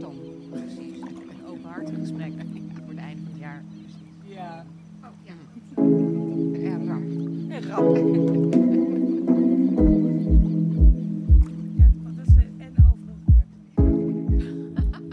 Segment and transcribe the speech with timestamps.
[0.00, 0.14] Tom,
[0.50, 1.00] precies.
[1.00, 2.32] Een openhartig gesprek
[2.74, 3.62] voor het einde van het jaar.
[4.22, 4.64] Ja.
[5.02, 5.32] Oh, ja.
[6.58, 7.10] Ja, ramp.
[7.50, 7.94] En rap.
[12.16, 13.20] Dat is en overig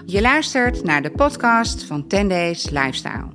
[0.06, 3.28] Je luistert naar de podcast van 10 Days Lifestyle.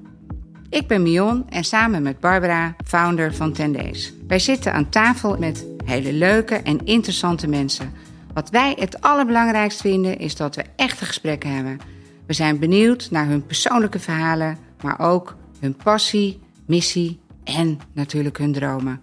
[0.68, 4.12] Ik ben Mion en samen met Barbara, founder van 10 Days.
[4.26, 7.92] Wij zitten aan tafel met hele leuke en interessante mensen.
[8.34, 11.78] Wat wij het allerbelangrijkst vinden is dat we echte gesprekken hebben.
[12.26, 18.52] We zijn benieuwd naar hun persoonlijke verhalen, maar ook hun passie, missie en natuurlijk hun
[18.52, 19.00] dromen.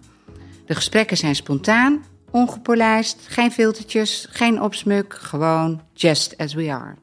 [0.66, 6.94] De gesprekken zijn spontaan, ongepolijst, geen filtertjes, geen opsmuk, gewoon just as we are.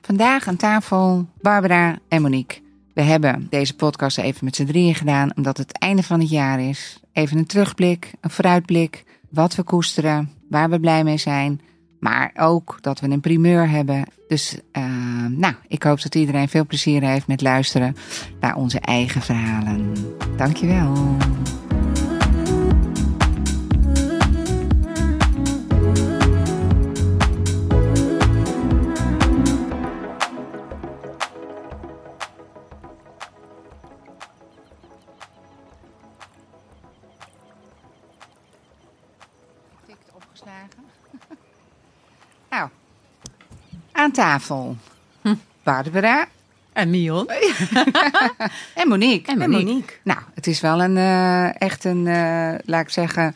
[0.00, 2.60] Vandaag aan tafel Barbara en Monique.
[2.94, 6.60] We hebben deze podcast even met z'n drieën gedaan, omdat het einde van het jaar
[6.60, 7.00] is.
[7.12, 11.60] Even een terugblik, een vooruitblik, wat we koesteren, waar we blij mee zijn.
[12.00, 14.04] Maar ook dat we een primeur hebben.
[14.28, 14.84] Dus uh,
[15.28, 17.96] nou, ik hoop dat iedereen veel plezier heeft met luisteren
[18.40, 19.92] naar onze eigen verhalen.
[20.36, 21.16] Dankjewel.
[44.10, 44.76] Aan tafel.
[45.62, 46.28] Barbara
[46.72, 47.28] En Mion.
[48.80, 49.32] en Monique.
[49.32, 49.92] En Monique.
[50.04, 53.34] Nou, het is wel een eh, echt een, eh, laat ik zeggen,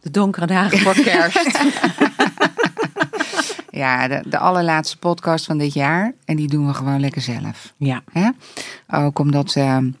[0.00, 1.58] De donkere dagen voor kerst.
[3.82, 6.12] ja, de, de allerlaatste podcast van dit jaar.
[6.24, 7.72] En die doen we gewoon lekker zelf.
[7.78, 8.02] ja.
[8.90, 9.92] Ook omdat eh, we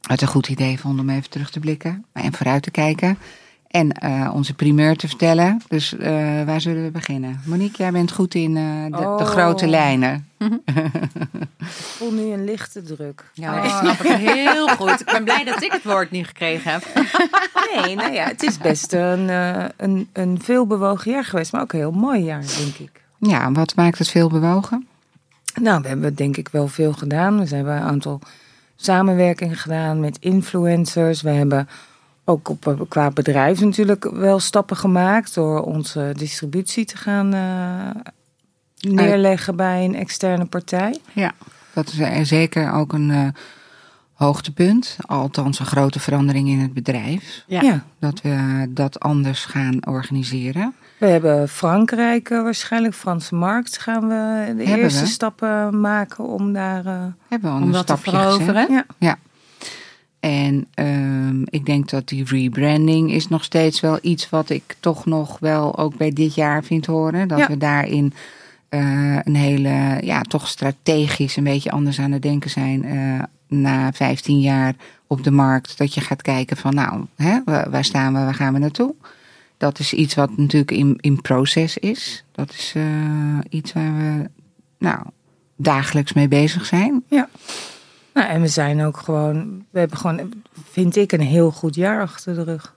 [0.00, 3.18] het een goed idee vonden om even terug te blikken en vooruit te kijken.
[3.70, 5.62] En eh, onze primeur te vertellen.
[5.68, 6.10] Dus eh,
[6.44, 7.40] waar zullen we beginnen?
[7.44, 9.20] Monique, jij bent goed in eh, de, de Oh.
[9.24, 10.28] grote lijnen.
[10.38, 13.24] Ik voel nu een lichte druk.
[13.34, 15.00] Ja, ik snap het heel goed.
[15.00, 16.84] Ik ben blij dat ik het woord niet gekregen heb.
[17.84, 21.72] Nee, nou ja, het is best een, eh, een, een veelbewogen jaar geweest, maar ook
[21.72, 23.02] een heel mooi jaar, denk ik.
[23.18, 24.86] Ja, en wat maakt het veel bewogen?
[25.60, 27.44] Nou, we hebben denk ik wel veel gedaan.
[27.44, 28.20] We hebben een aantal
[28.76, 31.22] samenwerkingen gedaan met influencers.
[31.22, 31.68] We hebben
[32.30, 38.02] ook op, qua bedrijf natuurlijk wel stappen gemaakt door onze distributie te gaan eh,
[38.92, 40.98] neerleggen bij een externe partij.
[41.12, 41.32] Ja,
[41.74, 43.26] dat is eh, zeker ook een eh,
[44.14, 44.96] hoogtepunt.
[45.06, 47.44] Althans, een grote verandering in het bedrijf.
[47.46, 47.60] Ja.
[47.60, 47.84] ja.
[47.98, 50.74] Dat we dat anders gaan organiseren.
[50.98, 55.06] We hebben Frankrijk eh, waarschijnlijk, Franse markt, gaan we de Hebben eerste we.
[55.06, 56.86] stappen maken om daar.
[56.86, 56.92] eh,
[57.28, 58.00] Hebben we al Om een te gezet.
[58.00, 58.84] veroveren.
[58.98, 59.16] ja.
[60.20, 65.06] En ehm, ik denk dat die rebranding is nog steeds wel iets wat ik toch
[65.06, 67.28] nog wel ook bij dit jaar vind horen.
[67.28, 67.46] Dat Ja.
[67.46, 68.12] we daarin
[68.68, 73.92] eh, een hele, ja, toch strategisch een beetje anders aan het denken zijn eh, na
[73.92, 74.74] 15 jaar
[75.06, 75.78] op de markt.
[75.78, 78.94] Dat je gaat kijken van nou, hè, waar staan we, waar gaan we naartoe?
[79.56, 82.24] Dat is iets wat natuurlijk in, in proces is.
[82.32, 84.30] Dat is eh, iets waar we
[84.78, 84.98] nou,
[85.56, 87.02] dagelijks mee bezig zijn.
[88.20, 90.32] Nou, en we zijn ook gewoon, we hebben gewoon,
[90.70, 92.74] vind ik, een heel goed jaar achter de rug.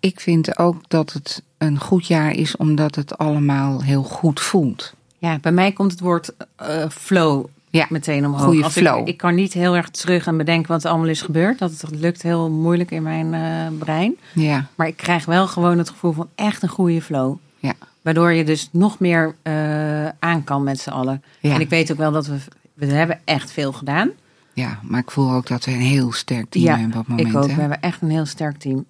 [0.00, 4.94] Ik vind ook dat het een goed jaar is omdat het allemaal heel goed voelt.
[5.18, 8.42] Ja, bij mij komt het woord eh, flow Ja, meteen omhoog.
[8.44, 9.00] goede flow.
[9.00, 11.58] Ik, ik kan niet heel erg terug en bedenken wat er allemaal is gebeurd.
[11.58, 14.16] Dat het lukt heel moeilijk in mijn eh, brein.
[14.34, 17.36] Ja, Maar ik krijg wel gewoon het gevoel van echt een goede flow.
[17.58, 17.74] Ja.
[18.02, 21.22] Waardoor je dus nog meer eh, aan kan met z'n allen.
[21.40, 22.36] ja, En ik weet ook wel dat we,
[22.78, 24.10] we hebben echt veel gedaan.
[24.52, 27.16] ja, maar ik voel ook dat we een heel sterk team Ja, hebben op het
[27.16, 27.28] moment.
[27.28, 27.48] ik ook.
[27.48, 27.54] hè.
[27.54, 28.84] We hebben echt een heel sterk team.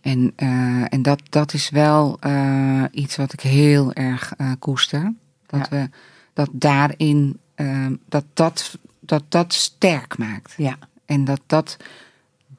[0.00, 5.12] En, eh, en dat, dat is wel eh, iets wat ik heel erg eh, koester.
[5.46, 5.76] Dat Ja.
[5.76, 5.88] we
[6.32, 10.54] dat daarin, eh, dat, dat, dat dat sterk maakt.
[10.56, 10.76] Ja.
[11.06, 11.76] En dat dat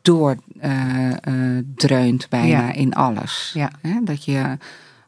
[0.02, 2.74] doordreunt bijna Ja.
[2.74, 3.52] in alles.
[3.54, 3.72] Ja.
[3.81, 4.00] Hè?
[4.04, 4.58] Dat je,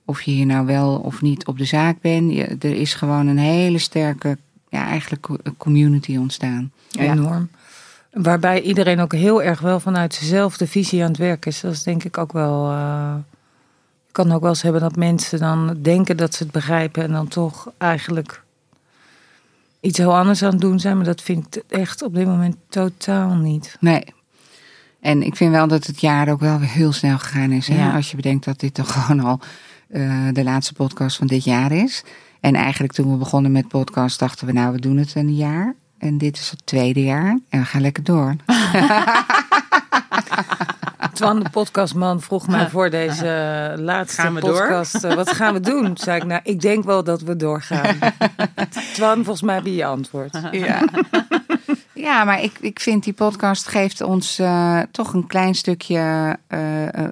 [0.05, 3.27] of je hier nou wel of niet op de zaak bent, je, er is gewoon
[3.27, 4.37] een hele sterke,
[4.71, 6.71] ja, eigenlijk co- community ontstaan.
[6.89, 7.01] Ja.
[7.11, 7.49] Enorm.
[8.11, 11.61] Waarbij iedereen ook heel erg wel vanuit dezelfde visie aan het werk is.
[11.61, 12.71] Dat is denk ik ook wel.
[12.71, 13.13] eh
[14.05, 17.11] je kan ook wel eens hebben dat mensen dan denken dat ze het begrijpen en
[17.11, 18.43] dan toch eigenlijk
[19.79, 20.95] iets heel anders aan het doen zijn.
[20.95, 23.77] Maar dat vind ik echt op dit moment totaal niet.
[23.79, 24.03] Nee.
[24.99, 27.67] En ik vind wel dat het jaar ook wel weer heel snel gegaan is.
[27.67, 27.75] Hè?
[27.75, 27.95] Ja.
[27.95, 29.39] Als je bedenkt dat dit toch gewoon al
[29.87, 32.03] eh, de laatste podcast van dit jaar is.
[32.41, 35.75] En eigenlijk toen we begonnen met podcast dachten we nou we doen het een jaar.
[35.97, 38.35] En dit is het tweede jaar en we gaan lekker door.
[41.13, 45.03] Twan, de podcastman, vroeg mij voor deze laatste Gaan we podcast...
[45.03, 45.83] uh, wat gaan we doen?
[45.83, 47.95] Toen zei ik, nou, ik denk wel dat we doorgaan.
[48.93, 50.37] Twan, volgens mij heb je je antwoord.
[50.51, 50.81] Ja.
[52.01, 56.59] Ja, maar ik, ik vind die podcast geeft ons uh, toch een klein stukje, uh,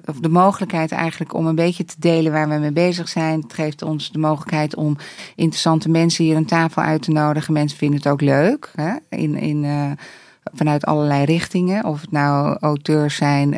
[0.04, 3.40] of de mogelijkheid eigenlijk om een beetje te delen waar we mee bezig zijn.
[3.40, 4.96] Het geeft ons de mogelijkheid om
[5.34, 7.52] interessante mensen hier aan tafel uit te nodigen.
[7.52, 8.92] Mensen vinden het ook leuk, hè?
[9.08, 9.90] In, in, uh,
[10.54, 11.84] vanuit allerlei richtingen.
[11.84, 13.50] Of het nou auteurs zijn,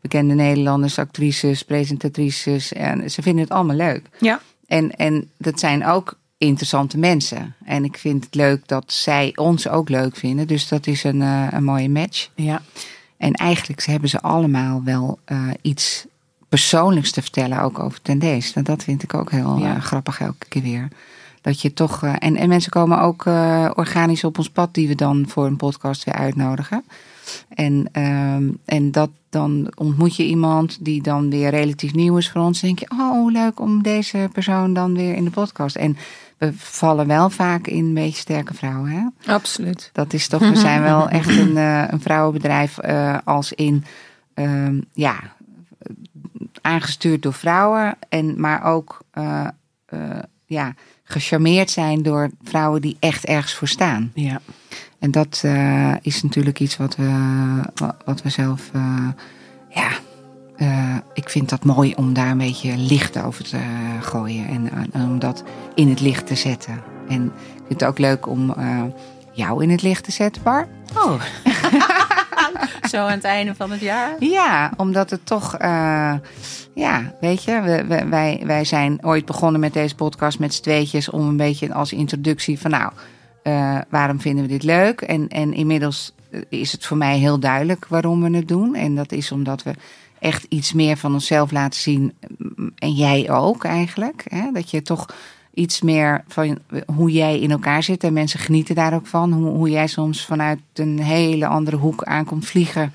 [0.00, 2.72] bekende Nederlanders, actrices, presentatrices.
[2.72, 4.08] En ze vinden het allemaal leuk.
[4.18, 4.40] Ja.
[4.66, 7.54] En, en dat zijn ook interessante mensen.
[7.64, 10.46] En ik vind het leuk dat zij ons ook leuk vinden.
[10.46, 12.30] Dus dat is een, uh, een mooie match.
[12.34, 12.62] Ja.
[13.16, 16.06] En eigenlijk hebben ze allemaal wel uh, iets
[16.48, 18.54] persoonlijks te vertellen, ook over Tendees.
[18.54, 19.76] Nou, dat vind ik ook heel ja.
[19.76, 20.88] uh, grappig elke keer weer.
[21.40, 22.02] Dat je toch.
[22.02, 23.24] en, en mensen komen ook
[23.76, 26.84] organisch op ons pad, die we dan voor een podcast weer uitnodigen.
[27.48, 32.40] En, um, en dat, dan ontmoet je iemand die dan weer relatief nieuw is voor
[32.40, 32.60] ons.
[32.60, 35.76] Dan denk je, oh leuk om deze persoon dan weer in de podcast.
[35.76, 35.96] En
[36.38, 38.90] we vallen wel vaak in een beetje sterke vrouwen.
[38.90, 39.32] Hè?
[39.32, 39.90] Absoluut.
[39.92, 43.84] Dat is toch, we zijn wel echt een, uh, een vrouwenbedrijf uh, als in,
[44.34, 45.16] uh, ja,
[46.60, 47.96] aangestuurd door vrouwen.
[48.08, 49.00] En, maar ook,
[50.46, 50.74] ja,
[51.04, 54.10] gecharmeerd zijn door vrouwen die echt ergens voor staan.
[54.14, 54.40] Ja.
[55.04, 57.10] En dat uh, is natuurlijk iets wat we,
[58.04, 59.08] wat we zelf, uh,
[59.68, 59.88] ja,
[60.56, 63.58] uh, ik vind dat mooi om daar een beetje licht over te
[64.00, 66.82] gooien en, en om dat in het licht te zetten.
[67.08, 68.54] En ik vind het ook leuk om
[69.32, 70.68] jou in het licht te zetten, Bar.
[70.96, 71.22] Oh.
[72.90, 74.16] Zo aan het einde van het jaar?
[74.18, 75.56] Ja, omdat het toch,
[76.74, 80.62] ja, weet je, we, we, wij, wij zijn ooit begonnen met deze podcast met z'n
[80.62, 82.92] tweetjes om een beetje als introductie van nou.
[83.44, 85.00] Uh, waarom vinden we dit leuk?
[85.00, 86.14] En, en inmiddels
[86.48, 88.74] is het voor mij heel duidelijk waarom we het doen.
[88.74, 89.74] En dat is omdat we
[90.18, 92.12] echt iets meer van onszelf laten zien.
[92.78, 94.24] En jij ook eigenlijk.
[94.28, 94.50] Hè?
[94.52, 95.06] Dat je toch
[95.54, 96.58] iets meer van
[96.94, 98.04] hoe jij in elkaar zit.
[98.04, 99.32] En mensen genieten daar ook van.
[99.32, 102.92] Hoe, jij soms vanuit een hele andere hoek aankomt vliegen.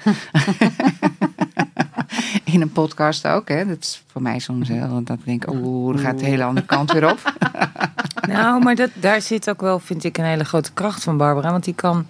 [2.43, 3.47] in een podcast ook.
[3.47, 3.65] Hè?
[3.65, 5.03] Dat is voor mij soms heel.
[5.03, 7.19] Dat ik denk, oeh, dan gaat de hele andere kant weer op.
[8.37, 11.51] Nou, maar dat, daar zit ook wel, vind ik, een hele grote kracht van Barbara.
[11.51, 12.07] Want die kan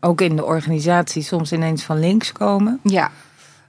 [0.00, 2.80] ook in de organisatie soms ineens van links komen.
[2.82, 3.10] Ja.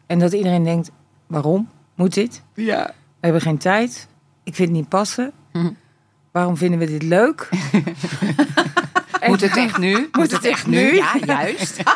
[0.05, 0.91] En dat iedereen denkt,
[1.27, 2.41] waarom moet dit?
[2.53, 2.85] Ja.
[2.85, 4.07] We hebben geen tijd.
[4.43, 5.31] Ik vind het niet passen.
[5.51, 5.71] Hm.
[6.31, 7.49] Waarom vinden we dit leuk?
[9.27, 9.91] Moet het echt nu?
[9.99, 10.95] Moet, Moet het, echt nu?
[10.95, 11.77] Ja, juist.
[11.77, 11.87] en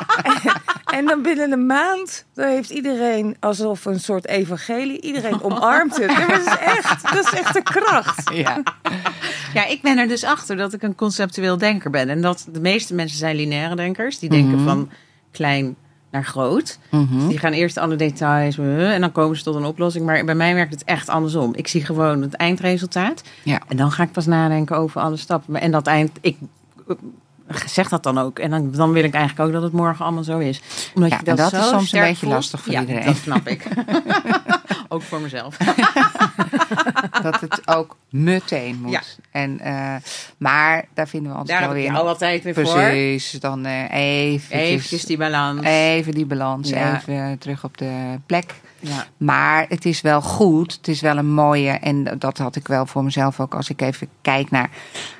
[1.06, 5.02] dan binnen een maand, dan heeft iedereen alsof een soort evangelie.
[5.02, 6.12] Iedereen omarmt het.
[6.12, 8.30] Ja, dat is echt, dat is echt de kracht.
[8.34, 8.64] Ja.
[9.54, 12.10] ja, ik ben er dus achter dat ik een conceptueel denker ben.
[12.10, 14.20] En dat de meeste mensen zijn lineaire denkers.
[14.20, 14.66] Die denken mm-hmm.
[14.66, 14.90] van
[15.32, 15.76] klein
[16.12, 16.80] naar groot.
[16.90, 17.28] Mm-hmm.
[17.28, 20.06] Die gaan eerst alle details en dan komen ze tot een oplossing.
[20.06, 21.56] Maar bij mij werkt het echt andersom.
[21.56, 23.24] Ik zie gewoon het eindresultaat.
[23.44, 23.62] Ja.
[23.68, 25.62] En dan ga ik pas nadenken over alle stappen.
[25.62, 26.38] En dat eind, ik
[27.66, 28.40] zeg dat dan ook.
[28.40, 30.62] En dan, dan wil ik eigenlijk ook dat het morgen allemaal zo is.
[30.94, 32.34] Omdat ja, je dat, dat is soms een beetje voelt.
[32.34, 33.06] lastig voor ja, iedereen.
[33.06, 33.68] Dat snap ik.
[34.90, 35.58] ook voor mezelf.
[37.22, 38.92] dat het ook meteen moet.
[38.92, 39.02] Ja.
[39.32, 39.96] En, uh,
[40.38, 41.92] maar daar vinden we altijd daar wel weer...
[41.92, 42.82] Daar altijd weer Precies, voor.
[42.82, 44.58] Precies, dan uh, even...
[44.58, 45.62] Eventjes die balans.
[45.64, 48.54] Even die balans, even terug op de plek.
[48.84, 49.06] Ja.
[49.18, 50.74] Maar het is wel goed.
[50.74, 51.70] Het is wel een mooie.
[51.70, 53.56] En dat had ik wel voor mezelf ook.
[53.56, 54.70] Als ik even kijk naar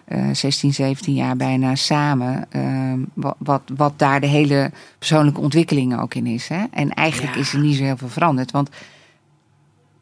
[0.08, 2.46] uh, 16, 17 jaar bijna samen.
[2.56, 6.48] Uh, wat, wat, daar de hele persoonlijke ontwikkeling ook in is.
[6.48, 6.64] Hè?
[6.72, 7.40] En eigenlijk Ja.
[7.40, 8.52] is er niet zo heel veel veranderd.
[8.52, 8.70] Want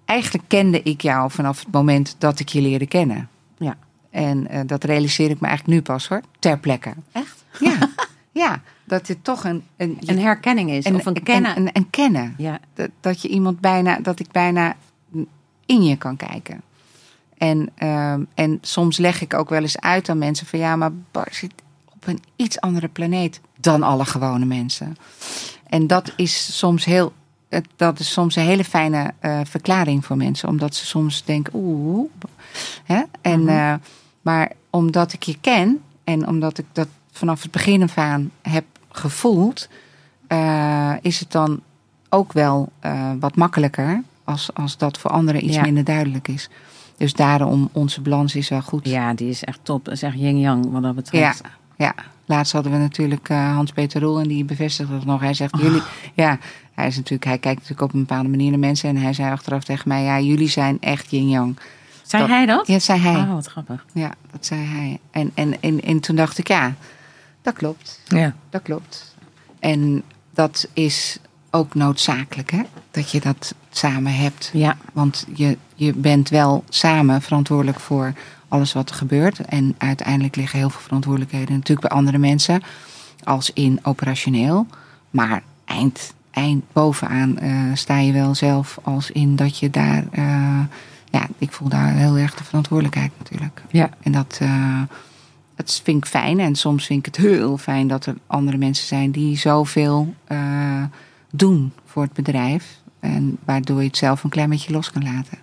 [0.06, 3.30] eigenlijk kende ik jou vanaf het moment dat ik je leerde kennen.
[3.58, 3.78] Ja.
[4.10, 6.22] En uh, dat realiseer ik me eigenlijk nu pas hoor.
[6.40, 6.94] Ter plekke.
[7.12, 7.44] Echt?
[7.60, 7.78] Ja.
[8.44, 8.62] ja.
[8.92, 9.64] Dat het toch een.
[9.78, 10.86] Een, Een herkenning is.
[10.86, 11.58] of een kennen.
[11.58, 12.60] Een, een kennen ja.
[12.74, 14.76] dat, dat je iemand bijna, dat ik bijna
[15.66, 16.62] in je kan kijken.
[17.38, 20.92] En, um, en soms leg ik ook wel eens uit aan mensen van ja, maar
[21.12, 21.54] Bar zit
[21.86, 24.96] op een iets andere planeet dan alle gewone mensen.
[25.70, 27.14] En dat is soms heel,
[27.76, 32.10] dat is soms een hele fijne uh, verklaring voor mensen, omdat ze soms denken oeh,
[32.84, 33.02] hè?
[33.22, 33.50] En, -hmm.
[33.50, 33.74] uh,
[34.22, 38.66] maar omdat ik je ken en omdat ik dat vanaf het begin af aan heb
[38.92, 39.68] gevoeld,
[40.28, 41.60] uh, is het dan
[42.10, 45.62] ook wel uh, wat makkelijker als, als dat voor anderen iets Ja.
[45.62, 46.50] minder duidelijk is.
[46.98, 48.88] Dus daarom, onze balans is wel goed.
[48.88, 49.86] ja, die is echt top.
[49.86, 51.42] Dat is echt yin-yang wat dat betreft.
[51.78, 51.94] Ja,
[52.26, 55.22] laatst hadden we natuurlijk uh, Hans-Peter Roel en die bevestigde het nog.
[55.22, 55.82] Hij zegt, jullie,
[56.14, 56.38] ja,
[56.74, 58.90] hij is natuurlijk, hij kijkt natuurlijk op een bepaalde manier naar mensen.
[58.90, 61.58] En hij zei achteraf tegen mij, ja, jullie zijn echt yin-yang.
[62.02, 62.68] Zei Dat- hij dat?
[62.68, 63.16] Ja, zei hij.
[63.16, 63.86] Oh, wat grappig.
[63.94, 65.00] Ja, dat zei hij.
[65.12, 66.74] En, en, en, en toen dacht ik, ja,
[67.42, 68.00] dat klopt.
[68.08, 68.36] Ja.
[68.50, 69.16] Dat klopt.
[69.60, 71.18] En dat is
[71.50, 72.62] ook noodzakelijk, hè?
[72.92, 74.50] Dat je dat samen hebt.
[74.54, 74.78] Ja.
[74.94, 78.14] Want je, je bent wel samen verantwoordelijk voor
[78.48, 79.40] alles wat er gebeurt.
[79.40, 82.62] En uiteindelijk liggen heel veel verantwoordelijkheden natuurlijk bij andere mensen.
[83.24, 84.68] Als in operationeel.
[85.10, 90.04] Maar eind, eind bovenaan eh, sta je wel zelf als in dat je daar...
[90.12, 90.60] eh,
[91.12, 93.62] ja, ik voel daar heel erg de verantwoordelijkheid natuurlijk.
[93.70, 93.90] Ja.
[94.02, 94.82] En dat, eh,
[95.66, 96.40] dat vind ik fijn.
[96.40, 100.84] En soms vind ik het heel fijn dat er andere mensen zijn die zoveel eh,
[101.32, 102.80] doen voor het bedrijf.
[103.00, 105.38] En waardoor je het zelf een klein beetje los kan laten.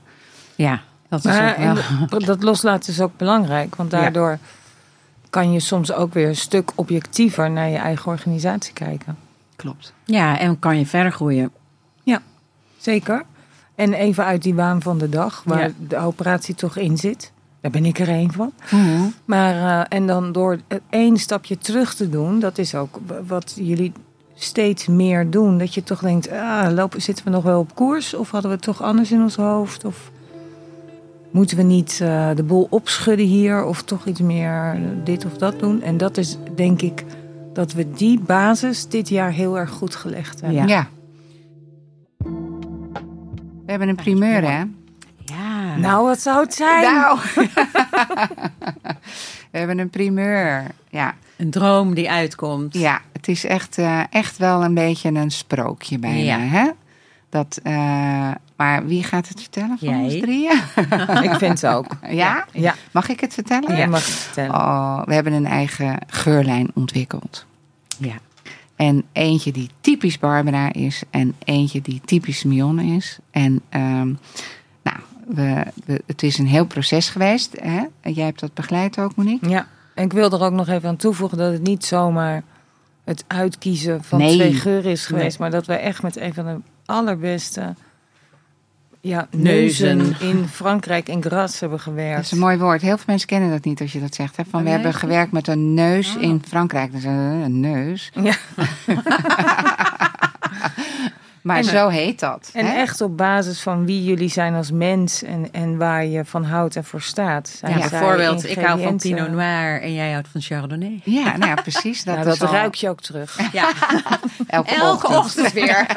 [0.54, 2.20] Ja, dat is Maar ook wel...
[2.34, 4.38] dat loslaten is ook belangrijk, want daardoor
[5.30, 9.16] kan je soms ook weer een stuk objectiever naar je eigen organisatie kijken.
[9.56, 9.92] Klopt.
[10.04, 11.50] Ja, en kan je verder groeien.
[12.78, 13.24] Zeker.
[13.74, 15.72] En even uit die waan van de dag, waar Ja.
[15.88, 17.32] de operatie toch in zit.
[17.60, 18.52] Daar ben ik er één van.
[18.70, 19.02] Mhm.
[19.24, 20.58] Maar, eh, en dan door
[20.90, 23.92] één stapje terug te doen, dat is ook wat jullie
[24.34, 25.58] steeds meer doen.
[25.58, 28.14] Dat je toch denkt, ah, lopen, zitten we nog wel op koers?
[28.14, 29.84] Of hadden we het toch anders in ons hoofd?
[29.84, 30.10] Of
[31.30, 33.64] moeten we niet eh, de boel opschudden hier?
[33.64, 35.82] Of toch iets meer dit of dat doen?
[35.82, 37.04] En dat is denk ik
[37.52, 40.58] dat we die basis dit jaar heel erg goed gelegd hebben.
[40.58, 40.66] Ja.
[40.66, 40.88] Ja.
[43.64, 44.64] We hebben een primeur, hè?
[45.80, 45.86] Ja.
[45.86, 46.82] Nou, wat zou het zijn?
[46.94, 47.18] Nou.
[49.50, 50.64] We hebben een primeur.
[50.90, 52.74] Ja, Een droom die uitkomt.
[52.74, 56.18] ja het is echt, eh, echt wel een beetje een sprookje bijna.
[56.18, 56.38] Ja.
[56.38, 56.70] Hè?
[57.30, 59.98] Dat, eh, maar wie gaat het vertellen van Jij.
[59.98, 60.60] ons drieën?
[61.30, 61.86] Ik vind het ook.
[62.10, 62.44] Ja?
[62.52, 63.76] Ja, Mag ik het vertellen?
[63.76, 64.54] je mag het vertellen.
[64.54, 67.46] Oh, we hebben een eigen geurlijn ontwikkeld.
[67.98, 68.14] Ja.
[68.76, 71.02] En eentje die typisch Barbara is.
[71.10, 73.18] En eentje die typisch Mionne is.
[73.30, 74.12] En ehm,
[75.28, 77.56] we, we- het is een heel proces geweest.
[77.60, 77.80] Hè?
[78.00, 79.48] En jij hebt dat begeleid ook, Monique?
[79.48, 82.42] Ja, en ik wil er ook nog even aan toevoegen dat het niet zomaar
[83.04, 84.34] het uitkiezen van Nee.
[84.34, 85.38] twee geuren is geweest, Nee.
[85.38, 87.74] maar dat we echt met een van de allerbeste
[89.00, 89.96] ja, Neuzen.
[89.96, 92.24] neuzen in Frankrijk in Gras hebben Dat gewerkt.
[92.24, 92.80] is een mooi woord.
[92.82, 94.36] Heel veel mensen kennen dat niet als je dat zegt.
[94.36, 94.42] Hè?
[94.50, 96.22] Van, we hebben gewerkt met een neus Oh.
[96.22, 96.92] in Frankrijk.
[96.92, 98.10] Dus een, een neus.
[98.14, 98.34] Ja.
[101.42, 102.50] Maar En- zo heet dat.
[102.52, 102.72] En hè?
[102.72, 106.76] echt op basis van wie jullie zijn als mens en, en waar je van houdt
[106.76, 107.48] en voor staat.
[107.48, 108.96] Zijn Ja, bijvoorbeeld, ik hou van.
[108.96, 111.00] Pinot Noir en jij houdt van Chardonnay.
[111.04, 112.04] Ja, nou ja, precies.
[112.04, 113.38] Dat, Nou, dat al ruik je ook terug.
[113.52, 113.68] Ja,
[114.46, 115.16] elke, elke ochtend.
[115.16, 115.86] ochtend weer.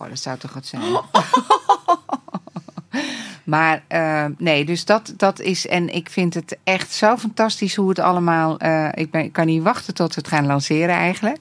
[0.00, 0.82] Oh, dat zou toch wat zijn.
[3.48, 5.66] Maar eh, nee, dus dat, dat is.
[5.66, 8.58] En ik vind het echt zo fantastisch hoe het allemaal.
[8.58, 11.38] eh, ik, ben, ik kan niet wachten tot we het gaan lanceren eigenlijk.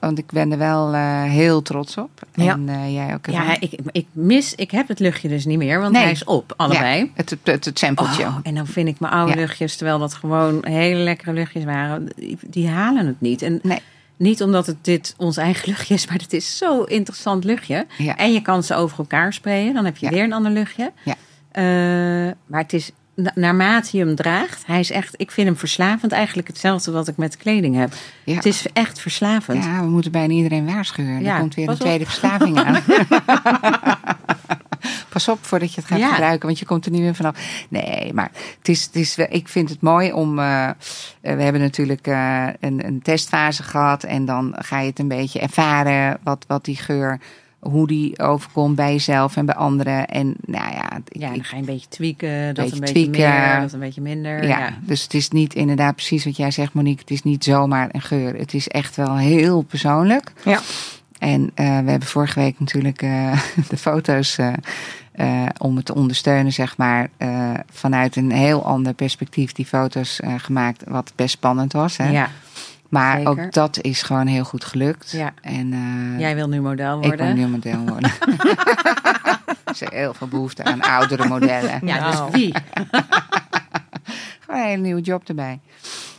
[0.00, 2.10] Want ik ben er wel eh, heel trots op.
[2.34, 2.52] Ja.
[2.52, 3.26] En jij ook.
[3.26, 6.02] Ja, ik, ik mis, ik heb het luchtje dus niet meer, want Nee.
[6.02, 6.98] hij is op, allebei.
[7.00, 8.22] Ja, het, het, het sampletje.
[8.24, 9.38] Oh, en dan vind ik mijn oude Ja.
[9.38, 13.42] luchtjes, terwijl dat gewoon hele lekkere luchtjes waren, die, die halen het niet.
[13.42, 13.78] En Nee.
[14.16, 17.86] niet omdat het dit ons eigen luchtje is, maar het is zo'n interessant luchtje.
[17.98, 18.16] Ja.
[18.16, 20.92] En je kan ze over elkaar sprayen, dan heb je weer een ander luchtje.
[21.04, 21.14] Ja.
[21.52, 21.64] Eh,
[22.46, 26.12] maar het is, na- naarmate je hem draagt, hij is echt, ik vind hem verslavend.
[26.12, 27.92] Eigenlijk hetzelfde wat ik met kleding heb.
[28.24, 28.34] Ja.
[28.34, 29.64] Het is echt verslavend.
[29.64, 31.22] Ja, we moeten bijna iedereen waarschuwen.
[31.22, 31.80] Ja, er komt weer een op.
[31.80, 32.80] tweede verslaving aan.
[35.08, 36.08] Pas op voordat je het gaat Ja.
[36.12, 37.64] gebruiken, want je komt er niet meer vanaf.
[37.68, 40.38] Nee, maar het is, het is, ik vind het mooi om.
[40.38, 40.74] eh, eh,
[41.20, 42.06] we hebben natuurlijk
[42.60, 44.04] een, een testfase gehad.
[44.04, 47.20] En dan ga je het een beetje ervaren wat, wat die geur,
[47.62, 50.06] hoe die overkomt bij jezelf en bij anderen.
[50.08, 53.10] En nou ja, ik- Ja, dan ga je een beetje tweaken, dat Beetje een beetje
[53.10, 53.40] tweaken.
[53.50, 54.42] meer, dat een beetje minder.
[54.46, 54.78] ja, Ja.
[54.80, 57.00] dus het is niet inderdaad precies wat jij zegt, Monique.
[57.00, 58.34] Het is niet zomaar een geur.
[58.36, 60.32] Het is echt wel heel persoonlijk.
[60.44, 60.60] Ja.
[61.18, 64.52] En eh, we hebben vorige week natuurlijk eh, de foto's eh,
[65.58, 67.08] om het te ondersteunen, zeg maar,
[67.72, 71.96] vanuit een heel ander perspectief die foto's gemaakt, wat best spannend was.
[71.96, 72.10] Hè?
[72.10, 72.28] Ja.
[72.92, 73.30] Maar zeker.
[73.44, 75.10] ook dat is gewoon heel goed gelukt.
[75.10, 75.32] Ja.
[75.40, 77.26] En eh, Jij wil nu model ik worden.
[77.26, 78.10] wil nu model worden.
[79.64, 81.80] Er is heel veel behoefte aan oudere modellen.
[81.86, 82.30] Ja, Nou.
[82.30, 82.54] dus wie?
[84.40, 85.60] Gewoon een hele nieuwe job erbij.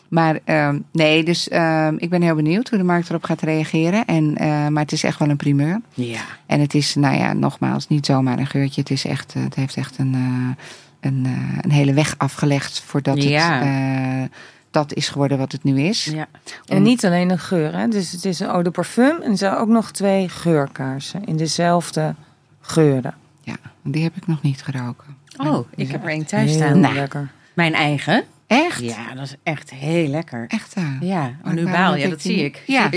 [0.08, 4.06] Maar ehm, nee, dus ehm, ik ben heel benieuwd hoe de markt erop gaat reageren.
[4.06, 5.82] En, eh, maar het is echt wel een primeur.
[5.94, 6.20] Ja.
[6.46, 8.82] En het is, nou ja, nogmaals, niet zomaar een geurtje.
[8.82, 10.65] Het, is echt, eh, het heeft echt een, eh,
[11.12, 11.27] een,
[11.62, 13.53] een hele weg afgelegd voordat Ja.
[13.53, 14.38] het eh,
[14.74, 16.06] dat is geworden wat het nu is.
[16.06, 16.27] ja.
[16.65, 17.88] En niet alleen een geur, hè?
[17.88, 21.38] dus het is een eau de parfum en er zijn ook nog twee geurkaarsen in
[21.38, 22.15] dezelfde
[22.62, 23.13] geuren.
[23.42, 25.18] Ja, die heb ik nog niet geroken.
[25.38, 26.80] Oh, ik heb er één thuis Heel staan.
[26.80, 26.94] Nou.
[26.94, 27.32] lekker.
[27.53, 28.24] Mijn eigen.
[28.48, 28.80] Echt?
[28.80, 30.46] Ja, dat is echt heel lekker.
[30.48, 30.98] Echt waar?
[31.01, 32.63] Ja, Oh, nu waarom baal heb je, ik dat zie ik.
[32.68, 32.89] Ja.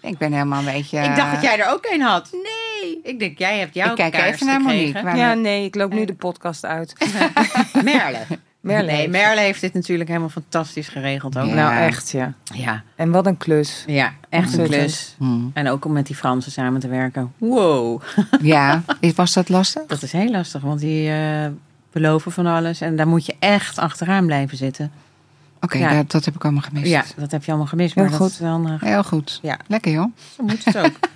[0.00, 0.98] Ik ben helemaal een beetje...
[0.98, 2.30] Ik dacht dat jij er ook een had.
[2.32, 3.00] Nee.
[3.02, 4.60] Ik denk, jij hebt jouw Ik kijk even naar.
[4.60, 5.16] Monique.
[5.16, 6.92] Ja, nee, ik loop nu de podcast uit.
[7.84, 8.18] Merle.
[8.60, 11.46] Merle nee, Merle heeft dit natuurlijk helemaal fantastisch geregeld ook.
[11.46, 11.54] Ja.
[11.54, 12.32] Nou, echt, ja.
[12.54, 13.84] Ja, En wat een klus.
[13.86, 15.14] ja echt een klus.
[15.18, 15.50] Hmm.
[15.54, 17.32] En ook om met die Fransen samen te werken.
[17.38, 18.02] Wow,
[18.42, 18.82] Ja,
[19.14, 19.82] was dat lastig?
[19.86, 21.46] dat is heel lastig, want die eh,
[21.92, 22.80] beloven van alles.
[22.80, 24.92] En daar moet je echt achteraan blijven zitten.
[25.60, 25.94] Oké, Ja.
[25.94, 26.86] dat, dat heb ik allemaal gemist.
[26.86, 27.94] Ja, dat heb je allemaal gemist.
[27.94, 28.30] Heel Maar dat goed.
[28.30, 29.38] is wel een, Heel goed.
[29.42, 29.58] Ja.
[29.66, 30.12] Lekker joh.
[30.36, 30.92] zo moet het ook.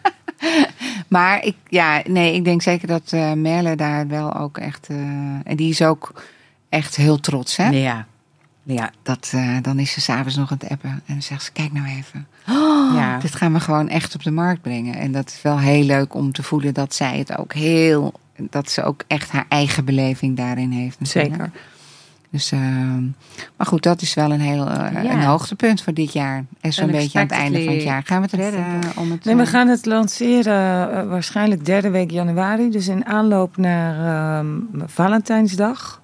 [1.09, 4.87] Maar ik, ja, nee, ik denk zeker dat eh, Merle daar wel ook echt.
[4.89, 4.97] eh,
[5.45, 6.23] en die is ook
[6.75, 7.69] echt heel trots, hè?
[7.69, 8.07] Ja,
[8.63, 10.91] ja, Dat, eh, dan is ze s'avonds nog aan het appen.
[10.91, 12.27] En dan zegt ze: Kijk nou even.
[12.97, 13.19] ja.
[13.19, 14.95] Dit gaan we gewoon echt op de markt brengen.
[14.95, 18.13] En dat is wel heel leuk om te voelen dat zij het ook heel.
[18.37, 21.01] Dat ze ook echt haar eigen beleving daarin heeft.
[21.01, 21.35] natuurlijk.
[21.35, 21.51] Zeker.
[22.31, 23.03] Dus, ehm,
[23.57, 25.13] maar goed, dat is wel een heel eh, Ja.
[25.13, 26.45] een hoogtepunt voor dit jaar.
[26.61, 28.03] En zo'n beetje aan het einde van het jaar.
[28.05, 29.25] Gaan we het redden eh, om het.
[29.25, 32.71] Nee, we gaan het lanceren waarschijnlijk derde week januari.
[32.71, 34.47] Dus in aanloop naar ehm,
[34.87, 36.03] Valentijnsdag.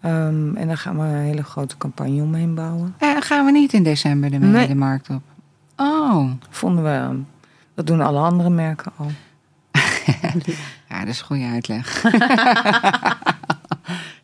[0.00, 2.94] Ehm, en daar gaan we een hele grote campagne omheen bouwen.
[2.98, 4.66] eh, gaan we niet in december Nee.
[4.68, 5.22] de markt op?
[5.76, 7.20] Oh, Vonden we,
[7.74, 9.10] dat doen alle andere merken al.
[10.88, 12.00] ja, dat is een goede uitleg.
[12.10, 12.12] dat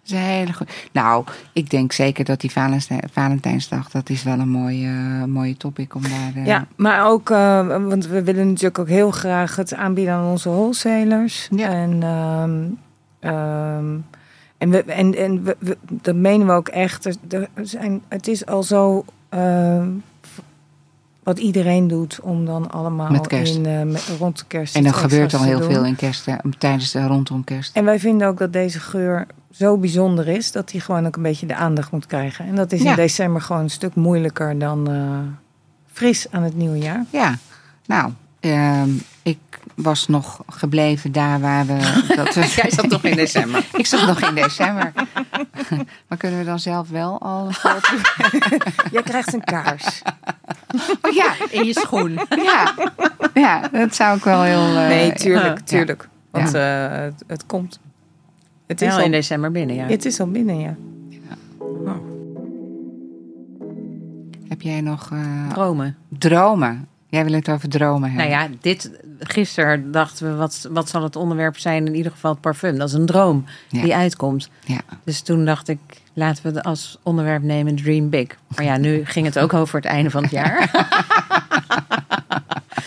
[0.05, 0.73] is een hele goede.
[0.93, 4.91] Nou, ik denk zeker dat die Valentijn- Valentijnsdag, dat is wel een mooie,
[5.27, 6.33] mooie topic om daar.
[6.35, 10.31] eh, Ja, maar ook, eh, want we willen natuurlijk ook heel graag het aanbieden aan
[10.31, 11.49] onze wholesalers.
[11.51, 11.69] Ja.
[11.69, 12.65] En, ehm,
[13.35, 13.95] ehm,
[14.59, 17.05] en, we, en, en we, we- dat menen we ook echt.
[17.05, 17.17] Er,
[17.55, 19.89] er zijn, het is al zo ehm,
[21.23, 23.55] wat iedereen doet om dan allemaal Met kerst.
[23.57, 24.77] In, eh, met- rond de kerst.
[24.77, 25.73] En er gebeurt al heel doen.
[25.73, 26.27] veel in kerst,
[26.59, 27.77] tijdens de rondom kerst.
[27.77, 31.23] En wij vinden ook dat deze geur zo bijzonder is dat hij gewoon ook een
[31.23, 32.47] beetje de aandacht moet krijgen.
[32.47, 32.91] En dat is Ja.
[32.91, 35.19] in december gewoon een stuk moeilijker dan eh,
[35.93, 37.05] fris aan het nieuwe jaar.
[37.11, 37.39] Ja,
[37.87, 38.89] nou, ehm,
[39.27, 39.39] ik
[39.75, 42.05] was nog gebleven daar waar we.
[42.17, 43.65] Dat we Jij zat toch in december.
[43.77, 44.93] ik zat nog in december.
[46.09, 47.51] maar kunnen we dan zelf wel al.
[48.91, 50.03] Jij krijgt een kaars.
[51.03, 52.19] Oh, ja, In je schoen.
[52.29, 52.75] ja,
[53.35, 54.59] ja, dat zou ik wel heel.
[54.77, 55.65] eh, nee, tuurlijk, ja.
[55.65, 56.09] tuurlijk.
[56.31, 57.79] Want eh, het, het komt.
[58.67, 59.87] Het is, al, in december binnen, ja.
[59.87, 60.77] het is al binnen, ja.
[64.49, 65.97] Heb jij nog eh, Dromen.
[66.09, 66.89] dromen?
[67.09, 68.31] Jij wil het over dromen hebben.
[68.31, 71.87] Nou ja, dit, gisteren dachten we, wat, wat zal het onderwerp zijn?
[71.87, 72.79] In ieder geval het parfum.
[72.79, 73.83] Dat is een droom Ja.
[73.83, 74.49] die uitkomt.
[74.65, 74.81] Ja.
[75.05, 75.79] Dus toen dacht ik,
[76.13, 78.29] laten we het als onderwerp nemen Dream Big.
[78.57, 80.71] Maar ja, nu ging het ook over het einde van het jaar.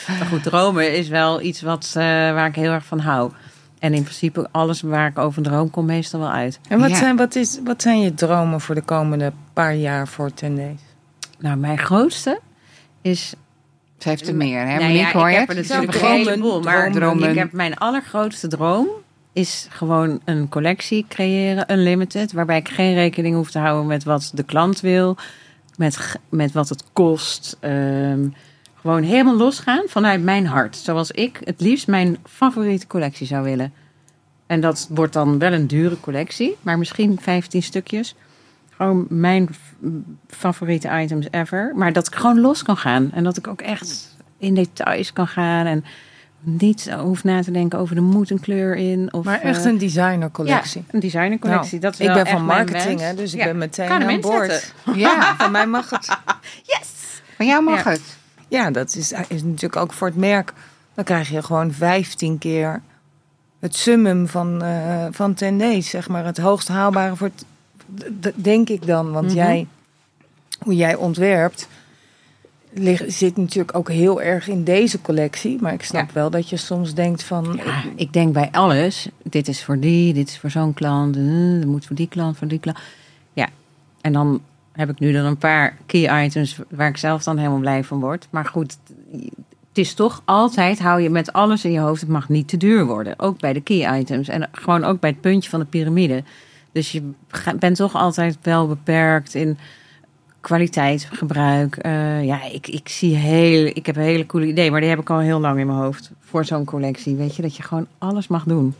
[0.07, 3.31] maar goed, dromen is wel iets wat, eh, waar ik heel erg van hou.
[3.79, 6.59] En in principe alles waar ik over een droom kom meestal wel uit.
[6.67, 6.95] En wat, Ja.
[6.95, 10.79] zijn, wat, is, wat zijn je dromen voor de komende paar jaar voor Ten Days?
[11.39, 12.39] Nou, mijn grootste
[13.01, 13.33] is
[13.99, 14.77] Ze heeft er meer, hè?
[14.77, 16.61] Nou ja, hoor ik heb er natuurlijk een heleboel.
[16.61, 17.29] Maar dromen.
[17.29, 18.87] ik heb mijn allergrootste droom
[19.33, 24.31] is gewoon een collectie creëren, unlimited, waarbij ik geen rekening hoef te houden met wat
[24.33, 25.17] de klant wil,
[25.77, 27.57] met, met wat het kost.
[27.59, 28.27] Ehm,
[28.81, 33.73] gewoon helemaal losgaan vanuit mijn hart, zoals ik het liefst mijn favoriete collectie zou willen.
[34.47, 38.15] En dat wordt dan wel een dure collectie, maar misschien 15 stukjes.
[38.79, 39.49] Gewoon mijn
[40.27, 41.71] favoriete items ever.
[41.75, 43.11] Maar dat ik gewoon los kan gaan.
[43.11, 45.65] En dat ik ook echt in details kan gaan.
[45.65, 45.85] En
[46.39, 49.13] niet hoef na te denken over de moed en kleur in.
[49.13, 50.81] Of, Maar echt eh, een designercollectie.
[50.87, 51.79] Ja, een designercollectie.
[51.79, 53.87] Nou, dat is ik wel ben echt van marketing, hè, dus ik Ja, ben meteen
[53.87, 54.73] kan aan boord.
[54.95, 56.07] Ja, Van mij mag het.
[56.63, 56.87] Yes!
[57.35, 57.89] van jou mag Ja.
[57.89, 58.17] het.
[58.47, 60.53] Ja, dat is, is natuurlijk ook voor het merk.
[60.93, 62.81] Dan krijg je gewoon 15 keer
[63.59, 66.25] het summum van, eh van Ten Days, zeg maar.
[66.25, 67.45] Het hoogst haalbare voor het,
[68.35, 69.11] denk ik dan.
[69.11, 69.35] Want Mhm.
[69.35, 69.67] jij,
[70.63, 71.67] hoe jij ontwerpt,
[72.73, 75.57] ligt, zit natuurlijk ook heel erg in deze collectie.
[75.61, 76.13] Maar ik snap Ja.
[76.13, 77.59] wel dat je soms denkt van...
[77.65, 79.09] Ja, ik denk bij alles.
[79.23, 81.15] Dit is voor die, dit is voor zo'n klant.
[81.15, 81.23] eh,
[81.59, 82.77] Dat moet voor die klant, voor die klant.
[83.33, 83.47] Ja,
[84.01, 87.59] en dan heb ik nu dan een paar key items waar ik zelf dan helemaal
[87.59, 88.27] blij van word.
[88.29, 88.77] Maar goed,
[89.69, 92.57] het is toch altijd, hou je met alles in je hoofd, het mag niet te
[92.57, 93.19] duur worden.
[93.19, 96.23] Ook bij de key items en gewoon ook bij het puntje van de piramide.
[96.71, 97.11] Dus je
[97.59, 99.57] bent toch altijd wel beperkt in
[100.41, 101.75] kwaliteitsgebruik.
[101.75, 104.99] Eh, ja, ik, ik zie heel, ik heb een hele coole idee, maar die heb
[104.99, 107.15] ik al heel lang in mijn hoofd voor zo'n collectie.
[107.15, 108.75] Weet je, dat je gewoon alles mag doen.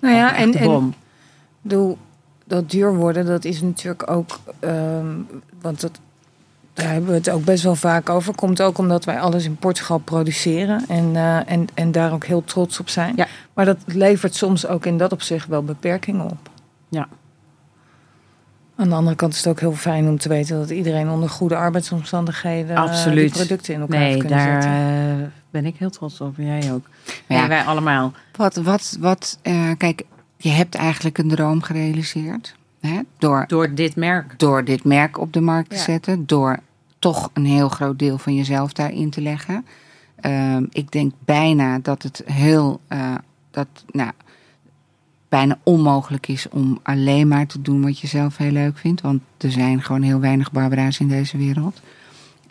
[0.00, 0.94] nou ja, en, en.
[1.62, 1.96] Doe,
[2.44, 4.38] dat duur worden, dat is natuurlijk ook.
[4.60, 5.06] ehm,
[5.60, 6.00] want dat,
[6.72, 8.34] daar hebben we het ook best wel vaak over.
[8.34, 10.84] Komt ook omdat wij alles in Portugal produceren.
[10.88, 13.12] En, eh, en, en daar ook heel trots op zijn.
[13.16, 13.26] Ja.
[13.52, 16.50] Maar dat levert soms ook in dat opzicht wel beperkingen op.
[16.94, 17.08] Ja.
[18.76, 21.28] Aan de andere kant is het ook heel fijn om te weten dat iedereen onder
[21.28, 23.18] goede arbeidsomstandigheden eh, Absoluut.
[23.34, 25.20] die producten in elkaar Nee, heeft kunnen daar zetten.
[25.24, 26.38] eh, ben ik heel trots op.
[26.38, 26.86] En jij ook.
[27.28, 27.42] Ja.
[27.42, 28.12] En wij allemaal.
[28.36, 30.02] Wat, wat, wat, eh, kijk,
[30.36, 32.56] je hebt eigenlijk een droom gerealiseerd.
[32.80, 33.00] Hè?
[33.18, 34.38] Door, Door dit merk.
[34.38, 35.82] door dit merk op de markt te Ja.
[35.82, 36.26] zetten.
[36.26, 36.58] Door
[36.98, 39.66] toch een heel groot deel van jezelf daarin te leggen.
[40.20, 42.80] Ehm, ik denk bijna dat het heel.
[42.88, 43.14] eh,
[43.50, 44.10] dat, nou,
[45.28, 49.00] bijna onmogelijk is om alleen maar te doen wat je zelf heel leuk vindt.
[49.00, 51.80] Want er zijn gewoon heel weinig Barbara's in deze wereld.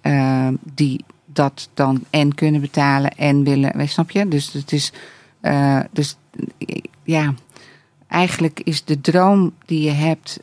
[0.02, 3.90] Ehm, die dat dan en kunnen betalen en willen.
[3.90, 4.28] Snap je?
[4.28, 4.92] Dus het is.
[5.42, 6.16] eh, dus
[6.58, 7.34] eh, ja,
[8.08, 10.40] eigenlijk is de droom die je hebt,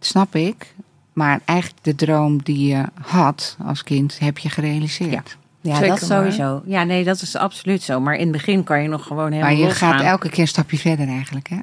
[0.00, 0.74] snap ik.
[1.12, 5.36] Maar eigenlijk de droom die je had als kind, heb je gerealiseerd.
[5.76, 6.62] Zeker dat sowieso.
[6.64, 8.00] Ja, nee, dat is absoluut zo.
[8.00, 10.40] Maar in het begin kan je nog gewoon helemaal maar je losgaan gaat elke keer
[10.40, 11.58] een stapje verder eigenlijk, hè?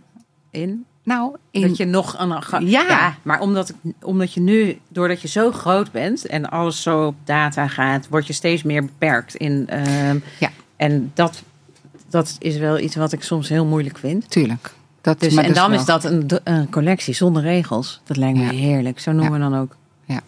[0.51, 0.85] in.
[1.03, 2.67] Nou, in, Dat je nog een.
[2.67, 3.15] Ja.
[3.21, 7.67] maar omdat, omdat je nu, doordat je zo groot bent en alles zo op data
[7.67, 9.65] gaat, word je steeds meer beperkt in.
[9.69, 10.49] ehm, Ja.
[10.75, 11.43] En dat,
[12.09, 14.29] dat is wel iets wat ik soms heel moeilijk vind.
[14.29, 14.73] tuurlijk.
[15.01, 18.01] Dat, Dus, maar en dan wel- is dat een, een collectie zonder regels.
[18.03, 18.49] Dat lijkt me Ja.
[18.49, 18.99] heerlijk.
[18.99, 19.75] Zo noemen we dan ook.
[20.05, 20.21] Ja.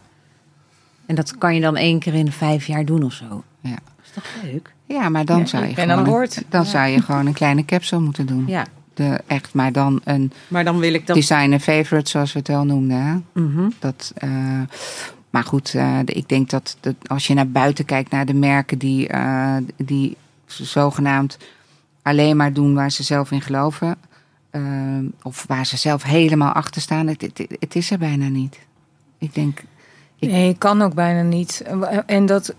[1.06, 3.44] En dat kan je dan één keer in vijf jaar doen of zo.
[3.62, 3.78] Ja.
[4.04, 4.74] is toch leuk?
[4.86, 6.44] Ja, maar dan Ja, zou je gewoon, aan boord.
[6.50, 6.68] dan Ja.
[6.70, 8.44] zou je gewoon een kleine capsule moeten doen.
[8.48, 8.66] Ja.
[8.94, 11.16] De, echt, maar dan een Maar dan wil ik dat.
[11.16, 12.98] designer favorite, zoals we het wel noemden.
[12.98, 13.42] Hè?
[13.42, 13.70] Mhm.
[13.80, 14.30] Dat, eh,
[15.30, 18.34] maar goed, eh, de- ik denk dat, dat als je naar buiten kijkt naar de
[18.34, 21.38] merken die, eh, die zogenaamd
[22.02, 23.96] alleen maar doen waar ze zelf in geloven.
[25.24, 27.08] of waar ze zelf helemaal achter staan.
[27.08, 28.60] Het, het, het is er bijna niet.
[29.18, 29.64] Ik denk,
[30.20, 31.64] Ik- Nee, kan ook bijna niet.
[32.06, 32.56] En dat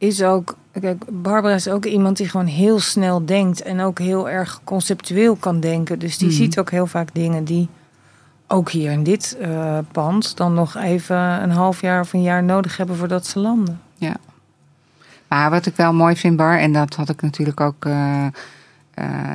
[0.00, 0.56] is ook.
[0.80, 5.36] Kijk, Barbara is ook iemand die gewoon heel snel denkt en ook heel erg conceptueel
[5.36, 5.98] kan denken.
[5.98, 6.36] Dus die Mhm.
[6.36, 7.68] ziet ook heel vaak dingen die
[8.46, 12.42] ook hier in dit eh, pand dan nog even een half jaar of een jaar
[12.44, 13.80] nodig hebben voordat ze landen.
[15.28, 17.84] Maar wat ik wel mooi vind, Bar, en dat had ik natuurlijk ook.
[17.84, 18.26] eh,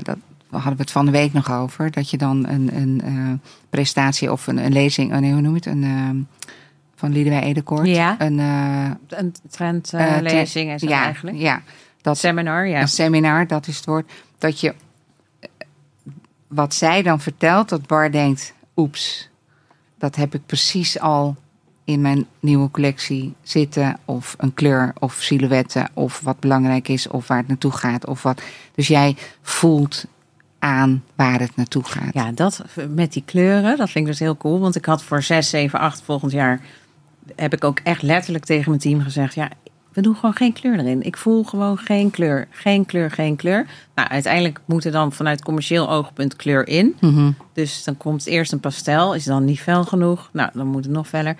[0.03, 0.17] dat
[0.49, 1.91] hadden we het van de week nog over.
[1.91, 5.13] Dat je dan een, een presentatie of een, een lezing.
[5.13, 5.65] oh nee, hoe noem je het?
[5.65, 6.39] Een, eh,
[7.05, 7.87] van Liedewij Edekoort.
[7.87, 8.15] Ja.
[8.21, 11.37] Een uh, Een trendlezing en zo ja, eigenlijk.
[11.37, 11.61] Ja,
[12.01, 12.81] dat Seminar, ja.
[12.81, 14.11] een seminar, dat is het woord.
[14.37, 14.73] Dat je.
[15.39, 15.49] eh,
[16.47, 19.29] Wat zij dan vertelt, dat Bar denkt: oeps,
[19.97, 21.35] dat heb ik precies al
[21.83, 23.97] in mijn nieuwe collectie zitten.
[24.05, 28.05] Of een kleur, of silhouetten, of wat belangrijk is, of waar het naartoe gaat.
[28.05, 28.41] Of wat.
[28.75, 30.05] Dus jij voelt
[30.59, 32.13] aan waar het naartoe gaat.
[32.13, 34.59] Ja, dat met die kleuren, dat vind ik dus heel cool.
[34.59, 36.61] Want ik had voor 6, 7, 8 volgend jaar...
[37.35, 39.35] heb ik ook echt letterlijk tegen mijn team gezegd...
[39.35, 39.49] ja,
[39.95, 41.01] we doen gewoon geen kleur erin.
[41.01, 42.47] Ik voel gewoon geen kleur.
[42.49, 43.65] Geen kleur, geen kleur.
[43.95, 46.95] Nou, uiteindelijk moet er dan vanuit commercieel oogpunt kleur in.
[46.99, 47.31] Mhm.
[47.53, 49.15] Dus dan komt eerst een pastel.
[49.15, 50.29] Is dan niet fel genoeg?
[50.33, 51.37] Nou, dan moet het nog feller.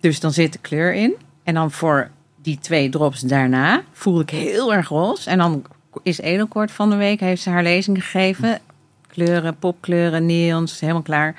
[0.00, 1.14] Dus dan zit de kleur in.
[1.42, 2.10] En dan voor
[2.42, 5.30] die twee drops daarna voel ik heel erg roze.
[5.30, 5.64] En dan
[6.02, 8.58] is Edelkort van de week, heeft ze haar lezing gegeven.
[9.06, 11.34] Kleuren, popkleuren, neons, helemaal klaar.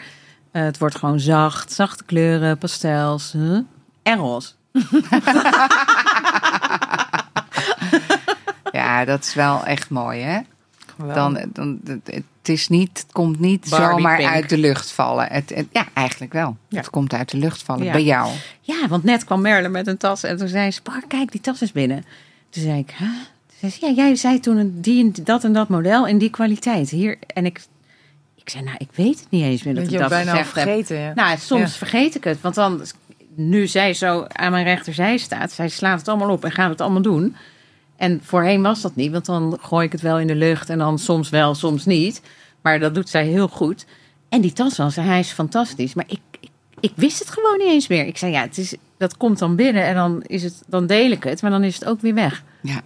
[0.51, 3.59] Eh, het wordt gewoon zacht, zachte kleuren, pastels huh?
[4.03, 4.51] en roze.
[8.71, 10.39] Ja, dat is wel echt mooi, hè?
[11.13, 14.29] Dan, dan, het, is niet, het komt niet Barbie zomaar pink.
[14.29, 15.27] uit de lucht vallen.
[15.27, 16.57] Het, het- ja, eigenlijk wel.
[16.67, 16.77] Ja.
[16.77, 17.91] Het komt uit de lucht vallen Ja.
[17.91, 18.31] bij jou.
[18.61, 21.41] Ja, want net kwam Merle met een tas en toen zei ze, "Bar, kijk, die
[21.41, 22.05] tas is binnen.
[22.49, 23.07] Toen zei ik, huh?
[23.07, 23.15] Toen
[23.59, 26.29] zei ze, ja, jij zei toen een, die, en dat en dat model in die
[26.29, 26.89] kwaliteit.
[26.89, 27.61] Hier, en ik,
[28.43, 30.55] ik zei, nou, ik weet het niet eens meer dat Dat ik dat bijna gezegd
[30.55, 30.63] heb.
[30.63, 30.97] vergeten.
[30.97, 31.13] Ja.
[31.13, 31.67] Nou, soms Ja.
[31.77, 32.41] vergeet ik het.
[32.41, 32.81] Want dan,
[33.35, 36.81] nu zij zo aan mijn rechterzij staat, zij slaat het allemaal op en gaat het
[36.81, 37.35] allemaal doen.
[37.95, 40.77] En voorheen was dat niet, want dan gooi ik het wel in de lucht en
[40.77, 42.21] dan soms wel, soms niet.
[42.61, 43.85] Maar dat doet zij heel goed.
[44.29, 45.93] En die tas was, hij is fantastisch.
[45.93, 46.49] Maar ik, ik,
[46.79, 48.05] ik wist het gewoon niet eens meer.
[48.05, 51.11] Ik zei, ja, het is, dat komt dan binnen en dan, is het, dan deel
[51.11, 52.43] ik het, maar dan is het ook weer weg.
[52.61, 52.81] Ja.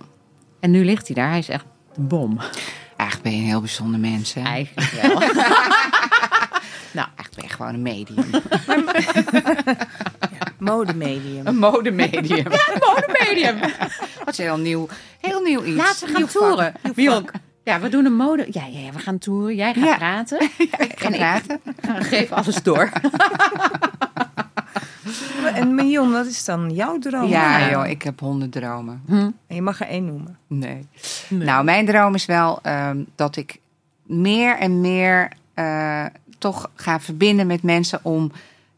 [0.59, 1.65] En nu ligt hij daar, hij is echt
[1.95, 2.39] de bom.
[2.97, 4.41] Eigenlijk ben je een heel bijzonder mens, hè?
[4.41, 5.19] Eigenlijk wel.
[6.91, 8.25] Nou, eigenlijk ben je gewoon een medium.
[10.59, 11.47] Modemedium.
[11.47, 12.45] een modemedium.
[12.89, 13.59] Modemedium.
[14.17, 14.87] Dat is heel nieuw,
[15.21, 15.77] heel nieuw iets.
[15.77, 16.73] Laten we gaan toeren.
[17.63, 18.47] Ja, we doen een mode.
[18.51, 19.55] Ja, ja, ja, we gaan toeren.
[19.55, 19.95] Jij gaat Ja.
[19.95, 20.41] praten.
[20.57, 21.61] Ik ga En ik- praten.
[22.03, 22.89] Geef alles door.
[25.53, 27.29] En Mion, wat is dan jouw droom?
[27.29, 29.01] Ja, joh, ik heb honderd dromen.
[29.47, 30.37] En je mag er één noemen.
[30.47, 30.87] Nee.
[31.29, 33.59] Nou, mijn droom is wel ehm, dat ik
[34.03, 36.05] meer en meer eh,
[36.37, 38.31] toch ga verbinden met mensen om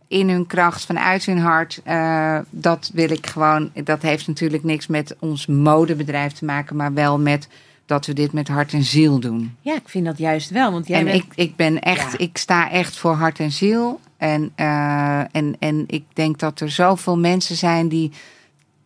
[0.07, 1.81] in hun kracht, vanuit hun hart.
[1.83, 3.71] eh, dat wil ik gewoon.
[3.83, 7.47] Dat heeft natuurlijk niks met ons modebedrijf te maken, maar wel met
[7.87, 9.55] dat we dit met hart en ziel doen.
[9.61, 10.71] Ja, ik vind dat juist wel.
[10.71, 11.17] Want jij en bent...
[11.17, 12.17] ik, ik ben echt, Ja.
[12.17, 13.99] ik sta echt voor hart en ziel.
[14.17, 18.11] En, eh, en, en ik denk dat er zoveel mensen zijn die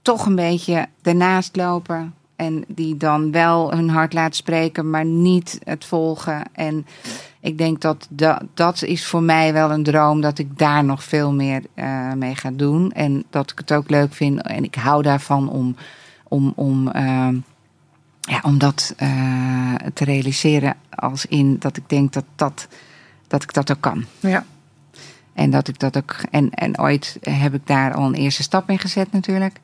[0.01, 2.13] toch een beetje ernaast lopen.
[2.35, 6.43] En die dan wel hun hart laten spreken, maar niet het volgen.
[6.53, 6.85] En
[7.39, 11.03] ik denk dat, dat dat is voor mij wel een droom dat ik daar nog
[11.03, 12.91] veel meer eh, mee ga doen.
[12.91, 14.41] En dat ik het ook leuk vind.
[14.41, 15.75] En ik hou daarvan om,
[16.27, 17.27] om, om, uh,
[18.21, 20.75] ja, om dat uh, te realiseren.
[20.89, 22.67] Als in dat ik denk dat, dat,
[23.27, 24.05] dat ik dat ook kan.
[24.19, 24.45] Ja.
[25.33, 26.15] En dat ik dat ook.
[26.31, 29.59] En, en ooit heb ik daar al een eerste stap in gezet, natuurlijk.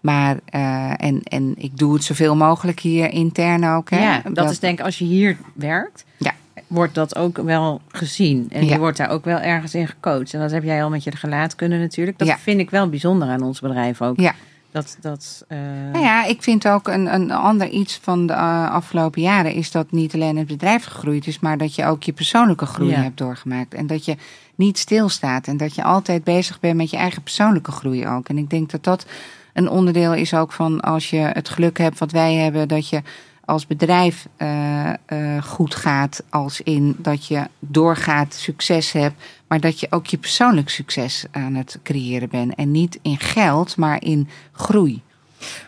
[0.00, 3.90] Maar, uh, en, en ik doe het zoveel mogelijk hier intern ook.
[3.90, 3.98] Hè?
[3.98, 6.04] Ja, dat, dat, is denk ik als je hier werkt.
[6.16, 6.34] Ja
[6.68, 8.46] wordt dat ook wel gezien.
[8.50, 8.72] En ja.
[8.72, 10.34] je wordt daar ook wel ergens in gecoacht.
[10.34, 12.18] En dat heb jij al met je gelaatkunde natuurlijk.
[12.18, 12.38] Dat Ja.
[12.38, 14.20] vind ik wel bijzonder aan ons bedrijf ook.
[14.20, 14.34] Ja.
[14.78, 15.58] Dat, dat, uh...
[15.92, 19.70] Nou ja, ik vind ook een, een ander iets van de uh, afgelopen jaren is
[19.70, 23.00] dat niet alleen het bedrijf gegroeid is, maar dat je ook je persoonlijke groei Ja.
[23.00, 23.74] hebt doorgemaakt.
[23.74, 24.16] En dat je
[24.54, 28.28] niet stilstaat en dat je altijd bezig bent met je eigen persoonlijke groei ook.
[28.28, 29.06] En ik denk dat dat
[29.52, 33.02] een onderdeel is ook van als je het geluk hebt wat wij hebben, dat je
[33.44, 39.80] als bedrijf uh, uh, goed gaat, als in dat je doorgaat, succes hebt, maar dat
[39.80, 42.54] je ook je persoonlijk succes aan het creëren bent.
[42.54, 45.02] En niet in geld, maar in groei.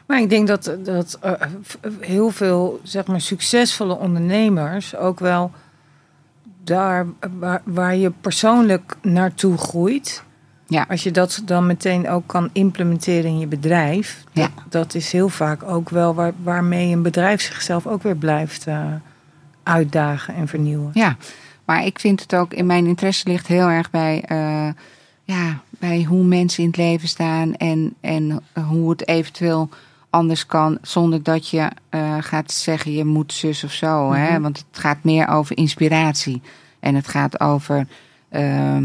[0.07, 1.33] Maar ik denk dat, dat uh,
[2.01, 5.53] heel veel zeg maar, succesvolle ondernemers ook wel
[6.65, 7.07] daar
[7.39, 10.23] waar, waar je persoonlijk naartoe groeit.
[10.67, 10.87] Ja.
[10.89, 14.25] Als je dat dan meteen ook kan implementeren in je bedrijf.
[14.33, 14.43] Ja.
[14.43, 18.67] Dat, dat is heel vaak ook wel waar, waarmee een bedrijf zichzelf ook weer blijft
[18.67, 18.87] uh,
[19.63, 20.91] uitdagen en vernieuwen.
[20.95, 21.17] Ja,
[21.71, 24.69] maar ik vind het ook in mijn interesse ligt heel erg bij, uh,
[25.25, 29.69] ja, bij hoe mensen in het leven staan en, en hoe het eventueel
[30.11, 34.07] anders kan zonder dat je uh, gaat zeggen je moet zus of zo.
[34.07, 34.23] Mm -hmm.
[34.23, 34.41] hè?
[34.41, 36.43] Want het gaat meer over inspiratie
[36.81, 37.87] en het gaat over
[38.33, 38.83] uh,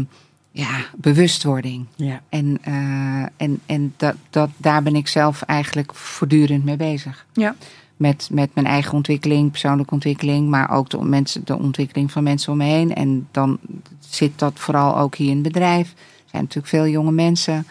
[0.50, 1.86] ja, bewustwording.
[1.96, 2.20] Ja.
[2.28, 7.26] En, uh, en, en dat, dat, daar ben ik zelf eigenlijk voortdurend mee bezig.
[7.32, 7.54] Ja.
[7.96, 12.52] Met, met mijn eigen ontwikkeling, persoonlijke ontwikkeling, maar ook de, mensen, de ontwikkeling van mensen
[12.52, 12.94] om me heen.
[12.94, 13.58] En dan
[13.98, 15.90] zit dat vooral ook hier in het bedrijf.
[15.90, 17.66] Er zijn natuurlijk veel jonge mensen.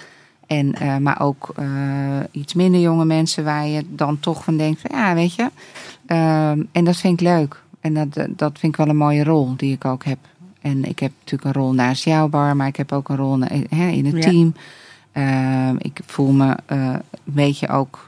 [0.47, 1.65] En, uh, maar ook uh,
[2.31, 5.49] iets minder jonge mensen waar je dan toch van denkt: van, ja, weet je.
[6.07, 7.63] Uh, en dat vind ik leuk.
[7.79, 10.17] En dat, dat vind ik wel een mooie rol die ik ook heb.
[10.61, 13.39] En ik heb natuurlijk een rol naast jouw bar, maar ik heb ook een rol
[13.69, 14.53] hè, in het team.
[15.13, 18.05] Uh, ik voel me een beetje ook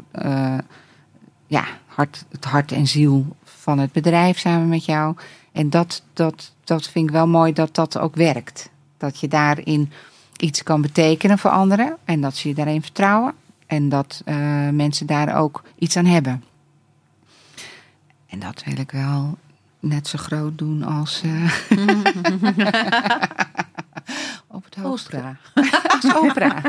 [1.47, 1.63] ja,
[1.97, 5.15] hart, het hart en ziel van het bedrijf samen met jou.
[5.51, 8.69] En dat, dat, dat vind ik wel mooi dat dat ook werkt.
[8.97, 9.91] Dat je daarin
[10.37, 13.33] iets kan betekenen voor anderen en dat ze je daarin vertrouwen.
[13.65, 14.35] En dat uh,
[14.69, 16.43] mensen daar ook iets aan hebben.
[18.27, 19.37] En dat wil ik wel
[19.79, 21.21] net zo groot doen als.
[21.25, 21.51] Uh,
[24.57, 25.17] op het hoogste.
[25.17, 25.37] Opera.
[26.01, 26.61] als opera.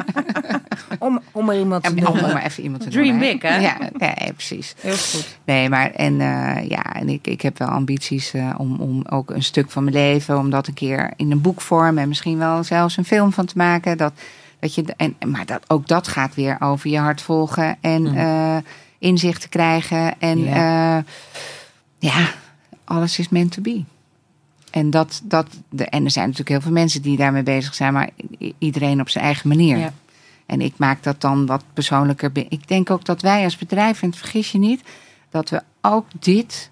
[0.98, 3.56] Om, om er iemand te Ja, om maar even iemand te Dream noemen, big, hè?
[3.56, 4.74] Ja, nee, precies.
[4.80, 5.38] Heel goed.
[5.44, 9.30] Nee, maar en uh, ja, en ik, ik heb wel ambities uh, om, om ook
[9.30, 12.64] een stuk van mijn leven, om dat een keer in een boekvorm en misschien wel
[12.64, 13.96] zelfs een film van te maken.
[13.98, 14.12] Dat,
[14.60, 18.16] dat je, en, maar dat, ook dat gaat weer over je hart volgen en Mhm.
[18.16, 18.56] uh,
[18.98, 20.20] inzicht te krijgen.
[20.20, 21.04] En Ja.
[21.98, 22.28] ja,
[22.84, 23.84] alles is meant to be.
[24.70, 27.92] En, dat, dat, de, en er zijn natuurlijk heel veel mensen die daarmee bezig zijn,
[27.92, 28.10] maar
[28.58, 29.78] iedereen op zijn eigen manier.
[29.78, 29.92] Ja.
[30.46, 32.30] En ik maak dat dan wat persoonlijker.
[32.34, 34.82] Ik denk ook dat wij als bedrijf, en vergis je niet,
[35.30, 36.70] dat we ook dit,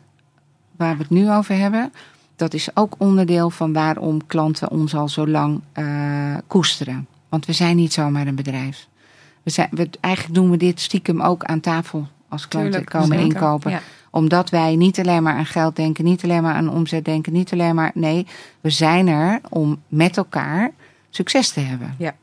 [0.77, 1.93] waar we het nu over hebben,
[2.37, 7.07] dat is ook onderdeel van waarom klanten ons al zo lang uh, koesteren.
[7.29, 8.87] Want we zijn niet zomaar een bedrijf.
[9.43, 13.19] We zijn, we, eigenlijk doen we dit stiekem ook aan tafel als klanten Tuurlijk, komen
[13.19, 13.81] inkopen Ja.
[14.17, 17.53] Omdat wij niet alleen maar aan geld denken, niet alleen maar aan omzet denken, niet
[17.53, 17.91] alleen maar.
[17.95, 18.27] Nee,
[18.61, 20.73] we zijn er om met elkaar
[21.11, 21.95] succes te hebben.
[21.99, 22.15] Ja.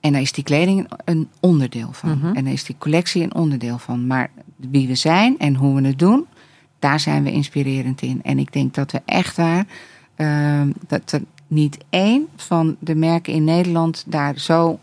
[0.00, 2.18] En daar is die kleding een onderdeel van.
[2.18, 2.36] Mhm.
[2.36, 4.06] En daar is die collectie een onderdeel van.
[4.06, 6.26] Maar wie we zijn en hoe we het doen,
[6.78, 8.22] daar zijn we inspirerend in.
[8.22, 9.66] En ik denk dat we echt waar,
[10.16, 14.78] uh, dat er niet één van de merken in Nederland daar zo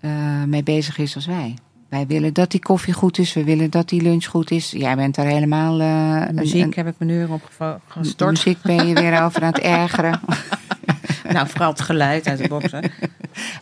[0.00, 1.54] uh, mee bezig is als wij.
[1.88, 3.32] Wij willen dat die koffie goed is.
[3.32, 4.70] We willen dat die lunch goed is.
[4.70, 5.80] Jij bent daar helemaal...
[5.80, 8.30] Uh, muziek een, heb ik nu weer op gestort.
[8.30, 10.20] Muziek ben je weer over aan het ergeren.
[11.32, 12.90] nou, vooral het geluid uit de boxen.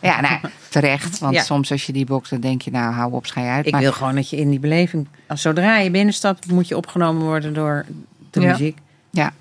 [0.01, 1.19] Ja, nou, terecht.
[1.19, 1.41] Want Ja.
[1.43, 3.65] soms als je die boxt, dan denk je, nou, hou op, schij uit.
[3.65, 5.07] Ik Maar- wil gewoon dat je in die beleving...
[5.27, 7.85] Als zodra je binnenstapt, moet je opgenomen worden door
[8.31, 8.51] de Ja.
[8.51, 8.77] muziek.
[9.09, 9.31] Ja.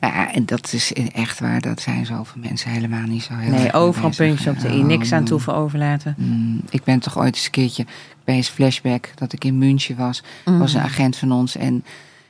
[0.00, 1.60] Nou ja, en dat is echt waar.
[1.60, 4.44] Dat zijn zoveel mensen helemaal niet zo heel Nee, overal mee bezig.
[4.44, 4.82] puntje op de i.
[4.82, 6.14] Niks aan toeven overlaten.
[6.18, 7.86] mm, Ik ben toch ooit eens een keertje
[8.24, 10.22] bij een flashback dat ik in München was.
[10.44, 10.58] Mhm.
[10.58, 11.84] was een agent van ons en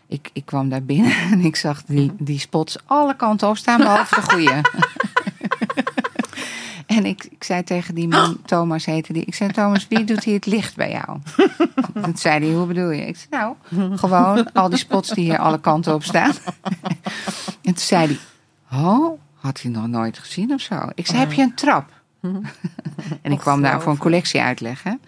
[0.09, 3.79] ik, ik kwam daar binnen en ik zag die, die spots alle kanten op staan,
[3.79, 4.61] behalve de goede.
[6.97, 10.25] en ik, ik zei tegen die man, Thomas heette die, ik zei Thomas, wie doet
[10.25, 11.19] hier het licht bij jou?
[12.03, 13.07] Toen zei hij, hoe bedoel je?
[13.07, 16.33] Ik zei, nou, gewoon al die spots die hier alle kanten op staan.
[17.63, 18.19] en toen zei hij,
[18.73, 20.75] Oh, had hij nog nooit gezien of zo?
[20.95, 21.91] Ik zei, heb je een trap?
[23.23, 25.01] en ik kwam daar voor een collectie uitleggen.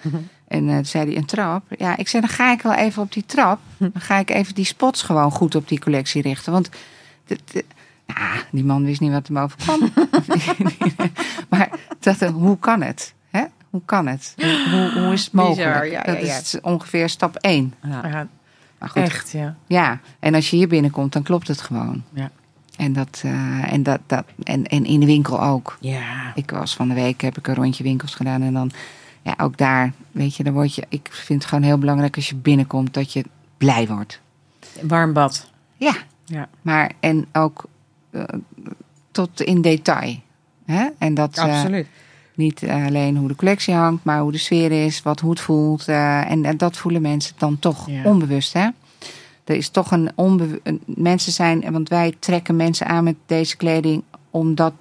[0.49, 1.62] En uh, zei hij, een trap?
[1.79, 3.59] Ja, ik zei, dan ga ik wel even op die trap.
[3.79, 6.53] Dan ga ik even die spots gewoon goed op die collectie richten.
[6.53, 6.68] Want
[7.27, 7.64] de, de,
[8.07, 9.81] nou, die man wist niet wat hem overkwam.
[11.51, 13.14] maar dat, hoe kan het?
[13.31, 13.45] Hè?
[13.71, 14.35] Hoe kan het?
[14.37, 15.57] Hoe, hoe, is het mogelijk?
[15.57, 16.38] Bizar, ja, dat ja, ja.
[16.38, 17.75] is ongeveer stap 1.
[17.83, 18.07] Ja.
[18.09, 18.27] Ja,
[18.79, 19.57] Maar goed, echt, ja.
[19.67, 22.03] ja, en als je hier binnenkomt, dan klopt het gewoon.
[22.12, 22.31] Ja.
[22.77, 25.77] En, dat, eh, en, dat, dat, en, en in de winkel ook.
[25.81, 26.33] ja.
[26.35, 28.43] Ik was van de week, heb ik een rondje winkels gedaan.
[28.43, 28.71] En dan,
[29.23, 30.87] ja, ook daar, weet je, dan word je...
[30.88, 33.25] Ik vind het gewoon heel belangrijk als je binnenkomt, dat je
[33.59, 34.21] blij wordt.
[34.83, 35.51] Warm bad.
[35.77, 36.49] Ja, Ja.
[36.62, 37.71] maar en ook eh,
[39.11, 40.16] tot in detail.
[40.64, 40.87] Hè?
[40.98, 41.87] En dat eh, Absoluut.
[42.35, 45.88] niet alleen hoe de collectie hangt, maar hoe de sfeer is, wat hoe het voelt.
[45.88, 48.03] eh, en, en dat voelen mensen dan toch Ja.
[48.05, 48.53] onbewust.
[48.53, 48.68] Hè?
[49.44, 50.61] Er is toch een onbewust.
[50.87, 54.72] Mensen zijn, want wij trekken mensen aan met deze kleding omdat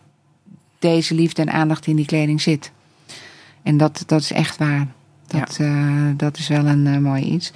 [0.80, 2.72] deze liefde en aandacht in die kleding zit.
[3.64, 4.88] En dat, dat is echt waar.
[5.28, 7.52] Dat, eh, dat is wel een eh, mooi iets.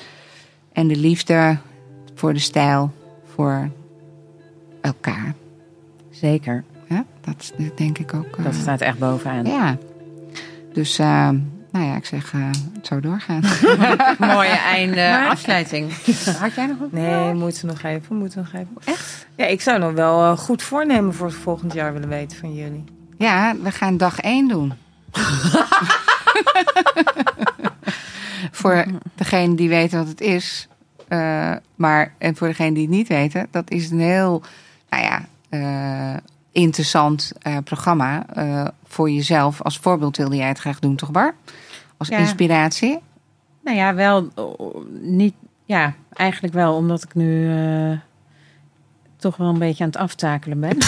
[0.73, 1.57] En de liefde
[2.15, 2.91] voor de stijl,
[3.35, 3.69] voor
[4.81, 5.35] elkaar.
[6.19, 6.63] Zeker.
[6.87, 6.99] Hè?
[7.21, 8.37] Dat is denk ik ook.
[8.37, 9.45] eh, Dat staat echt bovenaan.
[9.45, 9.77] ja.
[10.73, 11.29] Dus, eh,
[11.71, 12.39] nou ja, ik zeg, eh,
[12.73, 13.41] het zou doorgaan.
[14.35, 15.91] Mooie einde Maar- afsluiting.
[16.39, 18.67] Had jij nog een Nee, moeten nog even, moeten nog even.
[18.83, 19.27] Echt?
[19.35, 22.53] Ja, ik zou nog wel eh, goed voornemen voor het volgend jaar willen weten van
[22.53, 22.83] jullie.
[23.17, 24.73] Ja, we gaan dag één doen.
[28.51, 30.67] voor degene die weten wat het is.
[31.07, 34.43] eh, maar, en voor degene die het niet weten, dat is een heel,
[34.89, 35.23] nou ja, eh,
[36.51, 38.25] interessant eh, programma.
[38.33, 39.61] eh, voor jezelf.
[39.61, 41.35] Als voorbeeld wilde jij het graag doen, toch Bar?
[41.97, 42.17] Als Ja.
[42.17, 42.99] inspiratie.
[43.63, 44.27] Nou ja, wel
[45.01, 45.33] niet.
[45.65, 47.97] Ja, eigenlijk wel, omdat ik nu eh,
[49.17, 50.77] toch wel een beetje aan het aftakelen ben.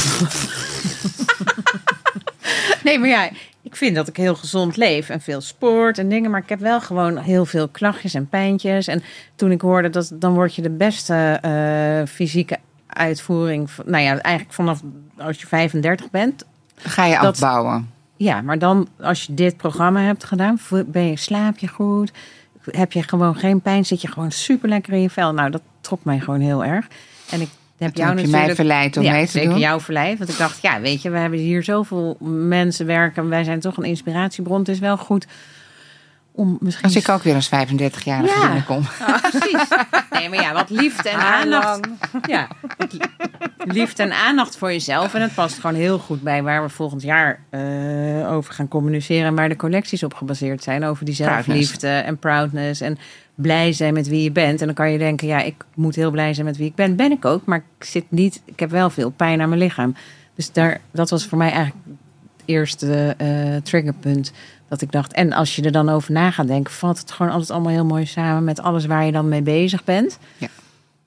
[2.83, 3.29] nee, maar ja,
[3.61, 6.31] ik vind dat ik heel gezond leef en veel sport en dingen.
[6.31, 8.87] Maar ik heb wel gewoon heel veel klachtjes en pijntjes.
[8.87, 9.03] En
[9.35, 12.57] toen ik hoorde dat dan word je de beste eh, fysieke
[12.89, 13.71] uitvoering.
[13.71, 14.81] van- Nou ja, eigenlijk vanaf
[15.17, 16.43] als je 35 bent.
[16.75, 17.89] Ga je Dat- afbouwen.
[18.17, 22.11] Ja, maar dan als je dit programma hebt gedaan, ben je, slaap je goed.
[22.71, 25.33] Heb je gewoon geen pijn, zit je gewoon super lekker in je vel.
[25.33, 26.87] Nou, dat trok mij gewoon heel erg.
[27.29, 29.59] En ik heb jou heb je mij verleid om ja, mee te zeker doen.
[29.59, 30.17] jou verleid.
[30.17, 33.29] Want ik dacht, ja, weet je, we hebben hier zoveel mensen werken.
[33.29, 34.59] Wij zijn toch een inspiratiebron.
[34.59, 35.27] Het is wel goed
[36.39, 36.85] om misschien...
[36.85, 38.41] Als ik ook weer als 35-jarige Ja.
[38.41, 38.83] binnenkom.
[39.01, 39.67] Ah, precies.
[40.09, 41.87] Nee, maar ja, wat liefde en aandacht.
[42.27, 42.47] Ja,
[43.57, 45.13] liefde en aandacht voor jezelf.
[45.13, 49.25] En het past gewoon heel goed bij waar we volgend jaar eh, over gaan communiceren.
[49.25, 50.83] En waar de collecties op gebaseerd zijn.
[50.83, 52.81] Over die zelfliefde en proudness.
[52.81, 52.97] En
[53.35, 54.59] blij zijn met wie je bent.
[54.59, 56.95] En dan kan je denken, ja, ik moet heel blij zijn met wie ik ben.
[56.95, 58.41] Ben ik ook, maar ik zit niet...
[58.45, 59.95] Ik heb wel veel pijn aan mijn lichaam.
[60.35, 63.27] Dus daar, dat was voor mij eigenlijk het eerste eh,
[63.63, 64.31] triggerpunt.
[64.69, 67.31] Dat ik dacht, en als je er dan over na gaat denken, valt het gewoon
[67.31, 70.17] altijd allemaal heel mooi samen met alles waar je dan mee bezig bent.
[70.37, 70.47] Ja.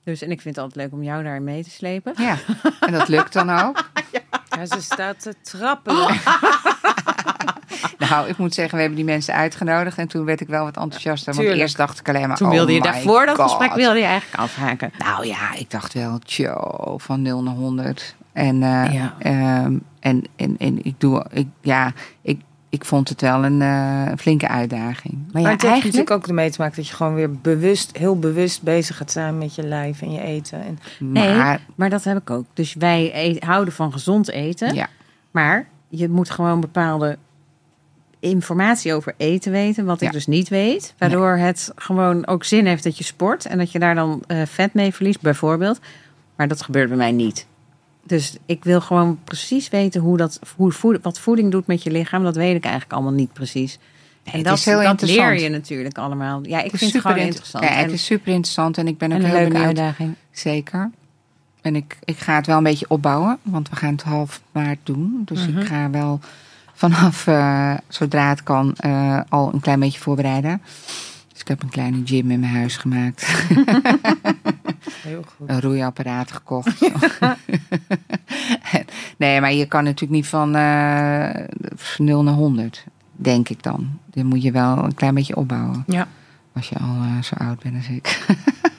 [0.03, 2.13] Dus en ik vind het altijd leuk om jou daarin mee te slepen.
[2.17, 2.37] Ja,
[2.79, 3.81] en dat lukt dan ook.
[4.57, 6.07] Ja, ze staat te trappelen.
[8.09, 9.97] Nou, ik moet zeggen, we hebben die mensen uitgenodigd.
[9.97, 11.25] En toen werd ik wel wat enthousiaster.
[11.25, 11.61] Want Tuurlijk.
[11.61, 12.37] eerst dacht ik alleen maar.
[12.37, 14.91] Toen oh wilde je my daarvoor dat gesprek wilde je eigenlijk afhaken.
[14.97, 18.15] Nou ja, ik dacht wel, tjo, van 0 naar 100.
[18.33, 19.13] En, eh, Ja.
[19.19, 22.41] ehm, en, en, en ik doe, ik, ja, ik,
[22.73, 25.13] ik vond het wel een eh, flinke uitdaging.
[25.13, 25.83] Maar Maar ja, het heeft eigenlijk.
[25.83, 29.37] natuurlijk ook ermee te maken dat je gewoon weer bewust, heel bewust bezig gaat zijn
[29.37, 30.63] met je lijf en je eten.
[30.63, 32.45] En Nee, Maar, maar dat heb ik ook.
[32.53, 34.73] Dus wij houden van gezond eten.
[34.75, 34.87] ja,
[35.31, 37.17] Maar je moet gewoon bepaalde
[38.19, 40.13] informatie over eten weten, wat ik Ja.
[40.13, 40.93] dus niet weet.
[40.97, 44.41] Waardoor het gewoon ook zin heeft dat je sport en dat je daar dan eh,
[44.45, 45.79] vet mee verliest, bijvoorbeeld.
[46.35, 47.47] Maar dat gebeurt bij mij niet.
[48.03, 51.91] Dus ik wil gewoon precies weten hoe dat, hoe voed, wat voeding doet met je
[51.91, 52.23] lichaam.
[52.23, 53.77] Dat weet ik eigenlijk allemaal niet precies.
[54.23, 56.39] En dat, is heel dat leer je natuurlijk allemaal.
[56.43, 57.63] Ja, ik het vind het gewoon interessant.
[57.63, 59.67] Ja, het is super interessant en ik ben ook een heel leuke benieuwd.
[59.67, 60.15] uitdaging.
[60.31, 60.91] Zeker.
[61.61, 64.79] En ik, ik ga het wel een beetje opbouwen, want we gaan het half maart
[64.83, 65.21] doen.
[65.25, 65.59] Dus Mhm.
[65.59, 66.19] ik ga wel
[66.73, 70.61] vanaf, eh, zodra het kan, eh, al een klein beetje voorbereiden.
[71.33, 73.25] Dus ik heb een kleine gym in mijn huis gemaakt.
[75.03, 75.49] heel goed.
[75.49, 76.81] een roeiapparaat gekocht.
[79.17, 81.45] nee, maar je kan natuurlijk niet van eh
[81.97, 83.99] 0 naar 100, denk ik dan.
[84.09, 85.83] Dan moet je wel een klein beetje opbouwen.
[85.87, 86.07] Ja.
[86.53, 88.25] Als je al eh, zo oud bent als ik.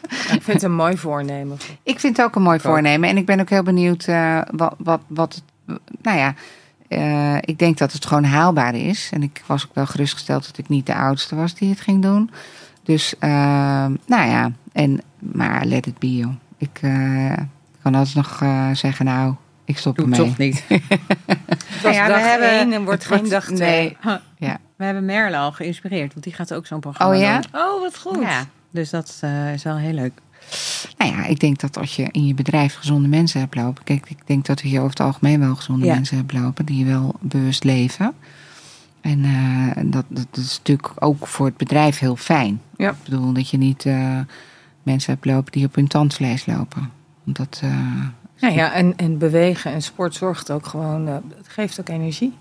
[0.08, 1.56] Ik vind het een mooi voornemen.
[1.82, 3.08] Ik vind het ook een mooi voornemen.
[3.08, 5.42] En ik ben ook heel benieuwd eh, wat, wat, wat
[6.02, 6.34] nou ja,
[6.94, 9.08] eh, ik denk dat het gewoon haalbaar is.
[9.12, 12.02] En ik was ook wel gerustgesteld dat ik niet de oudste was die het ging
[12.02, 12.30] doen.
[12.82, 13.30] Dus, eh,
[14.06, 16.32] nou ja, en, maar let it be joh.
[16.58, 17.32] Ik eh,
[17.82, 19.34] kan altijd nog eh, zeggen, nou,
[19.64, 20.18] ik stop Doe ermee.
[20.28, 20.64] toch niet.
[20.68, 23.96] Het was ja, we hebben- één en wordt geen wordt- dag twee.
[24.04, 24.18] nee.
[24.38, 24.58] Ja.
[24.76, 27.40] We hebben Merle al geïnspireerd, want die gaat ook zo'n programma Oh ja?
[27.40, 27.60] doen.
[27.60, 28.20] Oh, wat goed.
[28.20, 30.12] Ja, dus dat eh, is wel heel leuk.
[30.98, 33.84] Nou ja, ik denk dat als je in je bedrijf gezonde mensen hebt lopen.
[33.84, 35.94] Kijk, ik denk dat we hier over het algemeen wel gezonde Ja.
[35.94, 36.64] mensen hebben lopen.
[36.66, 38.14] Die wel bewust leven.
[39.00, 42.60] En eh, dat, dat is natuurlijk ook voor het bedrijf heel fijn.
[42.76, 42.90] Ja.
[42.90, 44.20] Ik bedoel dat je niet eh,
[44.82, 46.90] mensen hebt lopen die op hun tandvlees lopen.
[47.24, 47.70] Dat, eh,
[48.40, 52.32] Nou ja, en, en bewegen en sport zorgt ook gewoon, het geeft ook energie.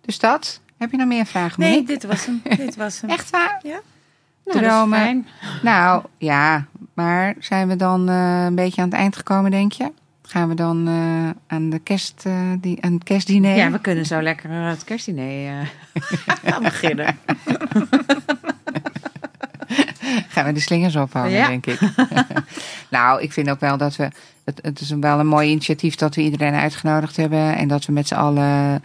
[0.00, 0.60] dus dat.
[0.78, 1.60] Heb je nog meer vragen?
[1.60, 1.92] Nee, Monique?
[1.92, 2.40] dit was hem.
[2.66, 3.10] dit was hem.
[3.10, 3.60] Echt waar?
[3.62, 3.80] Ja.
[4.52, 5.26] Nou, Dromen.
[5.62, 9.92] Nou ja, maar zijn we dan eh, een beetje aan het eind gekomen, denk je?
[10.22, 13.56] Gaan we dan eh, aan, de kerst, eh, die, aan het kerstdiner?
[13.56, 15.72] Ja, we kunnen zo lekker het kerstdiner
[16.62, 17.18] beginnen.
[20.28, 21.46] Gaan we de slingers ophangen, Ja.
[21.46, 21.80] denk ik.
[22.90, 24.08] nou, ik vind ook wel dat we.
[24.44, 27.56] Het, het is wel een mooi initiatief dat we iedereen uitgenodigd hebben.
[27.56, 28.82] En dat we met z'n allen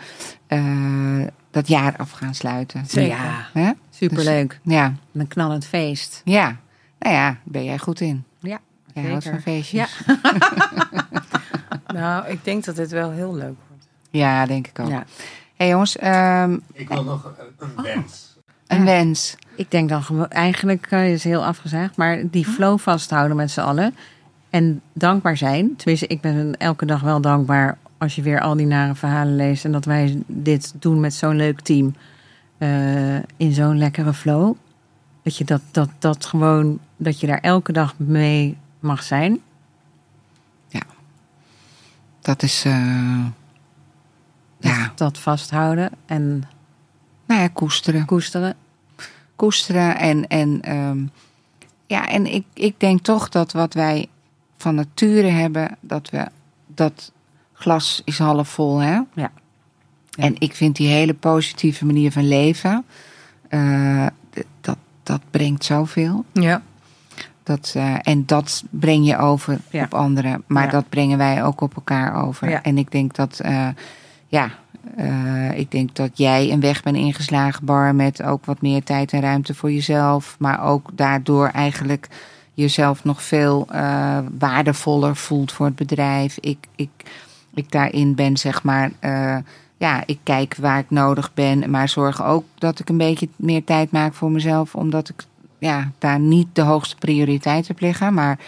[1.55, 2.85] dat jaar af gaan sluiten.
[2.87, 3.17] Zeker.
[3.53, 4.59] Ja, superleuk.
[4.63, 6.21] Ja, Een knallend feest.
[6.25, 6.55] ja.
[6.99, 8.23] Nou ja, ben jij goed in.
[8.39, 8.59] Ja,
[8.93, 9.41] Jij houdt van zeker.
[9.41, 10.03] feestjes.
[10.05, 10.15] Ja.
[11.93, 13.87] Nou, ik denk dat dit wel heel leuk wordt.
[14.11, 14.89] Ja, denk ik ook.
[14.89, 15.03] Ja.
[15.55, 18.35] hey jongens, ehm, Ik wil nog een, een wens.
[18.67, 18.83] een Ja.
[18.83, 19.35] wens.
[19.55, 23.59] Ik denk dan gewoon, eigenlijk eh, is heel afgezaagd, maar die flow vasthouden met z'n
[23.59, 23.95] allen.
[24.49, 25.75] En dankbaar zijn.
[25.75, 29.65] Tenminste, ik ben elke dag wel dankbaar als je weer al die nare verhalen leest.
[29.65, 31.95] En dat wij dit doen met zo'n leuk team.
[32.57, 34.55] eh, in zo'n lekkere flow.
[35.23, 39.39] Dat je dat, dat, dat gewoon, dat je daar elke dag mee mag zijn.
[42.21, 42.65] Dat is.
[42.65, 43.25] eh,
[44.57, 46.43] Dat, ja, dat vasthouden en
[47.25, 48.05] nou ja, koesteren.
[48.05, 48.55] koesteren.
[49.35, 49.97] koesteren.
[49.97, 51.05] En, en, ehm,
[51.87, 54.07] ja, en ik, ik denk toch dat wat wij
[54.57, 56.27] van nature hebben, dat we
[56.67, 57.11] dat
[57.55, 58.77] glas is half vol.
[58.79, 58.99] Hè?
[59.13, 59.31] Ja.
[60.17, 62.85] En ik vind die hele positieve manier van leven,
[63.49, 64.05] eh,
[64.61, 66.25] dat, dat brengt zoveel.
[66.33, 66.61] Ja.
[67.43, 69.83] Dat, eh, en dat breng je over Ja.
[69.83, 70.43] op anderen.
[70.47, 70.69] Maar Ja.
[70.71, 72.49] dat brengen wij ook op elkaar over.
[72.49, 72.63] Ja.
[72.63, 73.67] En ik denk dat, eh,
[74.27, 74.49] ja,
[75.53, 79.21] ik denk dat jij een weg bent ingeslagen, Bar, met ook wat meer tijd en
[79.21, 80.35] ruimte voor jezelf.
[80.39, 82.07] Maar ook daardoor eigenlijk
[82.53, 83.67] jezelf nog veel
[84.37, 86.37] waardevoller voelt voor het bedrijf.
[86.39, 86.89] Ik, ik,
[87.55, 89.37] ik daarin ben, zeg maar, eh,
[89.77, 91.69] ja, ik kijk waar ik nodig ben.
[91.69, 94.75] Maar zorg ook dat ik een beetje meer tijd maak voor mezelf.
[94.75, 95.23] Omdat ik
[95.59, 98.13] ja, daar niet de hoogste prioriteit op liggen.
[98.13, 98.39] Maar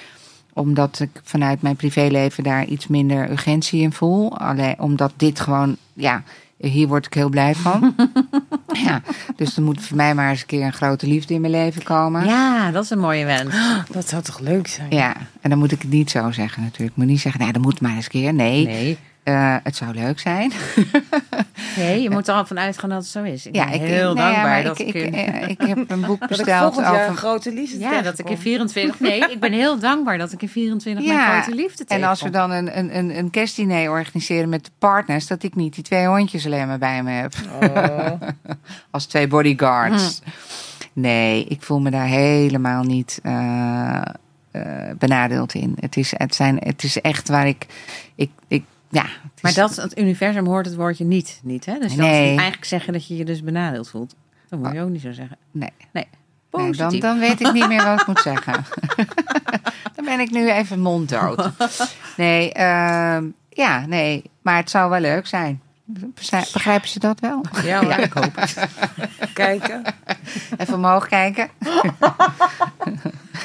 [0.53, 4.37] omdat ik vanuit mijn privéleven daar iets minder urgentie in voel.
[4.37, 6.23] Alleen omdat dit gewoon, ja,
[6.57, 7.95] hier word ik heel blij van.
[8.85, 9.01] ja,
[9.35, 11.83] dus er moet voor mij maar eens een keer een grote liefde in mijn leven
[11.83, 12.25] komen.
[12.25, 13.55] Ja, dat is een mooie wens.
[13.91, 14.91] Dat zou toch leuk zijn?
[14.91, 16.91] Ja, en dan moet ik het niet zo zeggen natuurlijk.
[16.91, 18.33] Ik moet niet zeggen, nou, dat moet maar eens een keer.
[18.33, 18.97] Nee, Nee.
[19.27, 20.51] Eh, het zou leuk zijn.
[21.75, 23.45] Nee, je moet er al van uitgaan dat het zo is.
[23.45, 24.93] Ik ja, ben ik, heel dankbaar dat ik, ik...
[24.95, 27.15] ik, eh, ik heb een boek Dat ik besteld jaar een over...
[27.15, 28.37] grote liefde Ja, dat ik in tegenkom.
[28.37, 28.99] 24...
[28.99, 32.29] Nee, ik ben heel dankbaar dat ik in 24 mijn grote liefde En als we
[32.29, 32.57] tegenkom.
[32.57, 36.07] dan een, een, een, een kerstdiner organiseren met de partners, dat ik niet die twee
[36.07, 37.33] hondjes alleen maar bij me heb.
[37.61, 38.11] Oh.
[38.91, 40.21] Als twee bodyguards.
[40.23, 40.29] Hm.
[40.93, 44.01] Nee, ik voel me daar helemaal niet eh,
[44.51, 44.61] eh,
[44.97, 45.77] benadeeld in.
[45.79, 47.65] Het is, het, zijn, het is echt waar ik.
[48.15, 49.05] ik, ik ja,
[49.41, 51.73] Maar dat, het universum hoort het woordje niet, niet hè?
[51.79, 52.21] Dus dat Nee.
[52.23, 54.15] is eigenlijk zeggen dat je je dus benadeeld voelt.
[54.49, 55.37] Dat moet je ook niet zo zeggen.
[55.51, 55.71] Nee.
[55.91, 56.07] Nee,
[56.51, 58.65] Nee, dan, dan weet ik niet meer wat ik moet zeggen.
[59.95, 61.49] dan ben ik nu even monddood.
[62.17, 64.23] Nee, ehm, ja, nee.
[64.41, 65.61] Maar het zou wel leuk zijn.
[65.85, 67.41] Begrijp- Begrijpen ze dat wel?
[67.63, 68.67] Ja, hoor, ik hoop het.
[69.33, 69.81] Kijken.
[70.57, 71.49] Even omhoog kijken.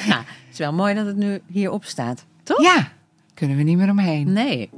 [0.07, 2.25] Nou, het is wel mooi dat het nu hierop staat.
[2.43, 2.61] Toch?
[2.61, 2.87] Ja,
[3.33, 4.33] kunnen we niet meer omheen.
[4.33, 4.69] Nee.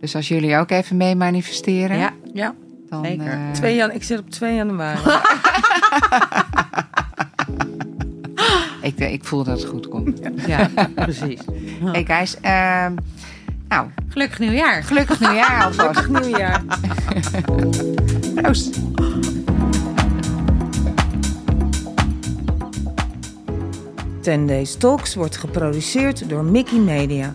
[0.00, 2.54] Dus als jullie ook even mee manifesteren, Ja, Ja,
[2.88, 3.04] dan.
[3.04, 3.26] zeker.
[3.32, 4.98] eh, 2 jan ik zit op 2 januari.
[8.88, 10.20] ik, ik voel dat het goed komt.
[10.46, 11.40] ja precies.
[11.92, 12.94] Hey guys, ehm,
[13.68, 14.82] nou, Gelukkig nieuwjaar.
[14.82, 15.98] gelukkig nieuwjaar alvast.
[15.98, 16.62] Gelukkig nieuwjaar.
[18.34, 18.80] Proost.
[24.20, 27.34] 10 Days Talks wordt geproduceerd door Mickey Media.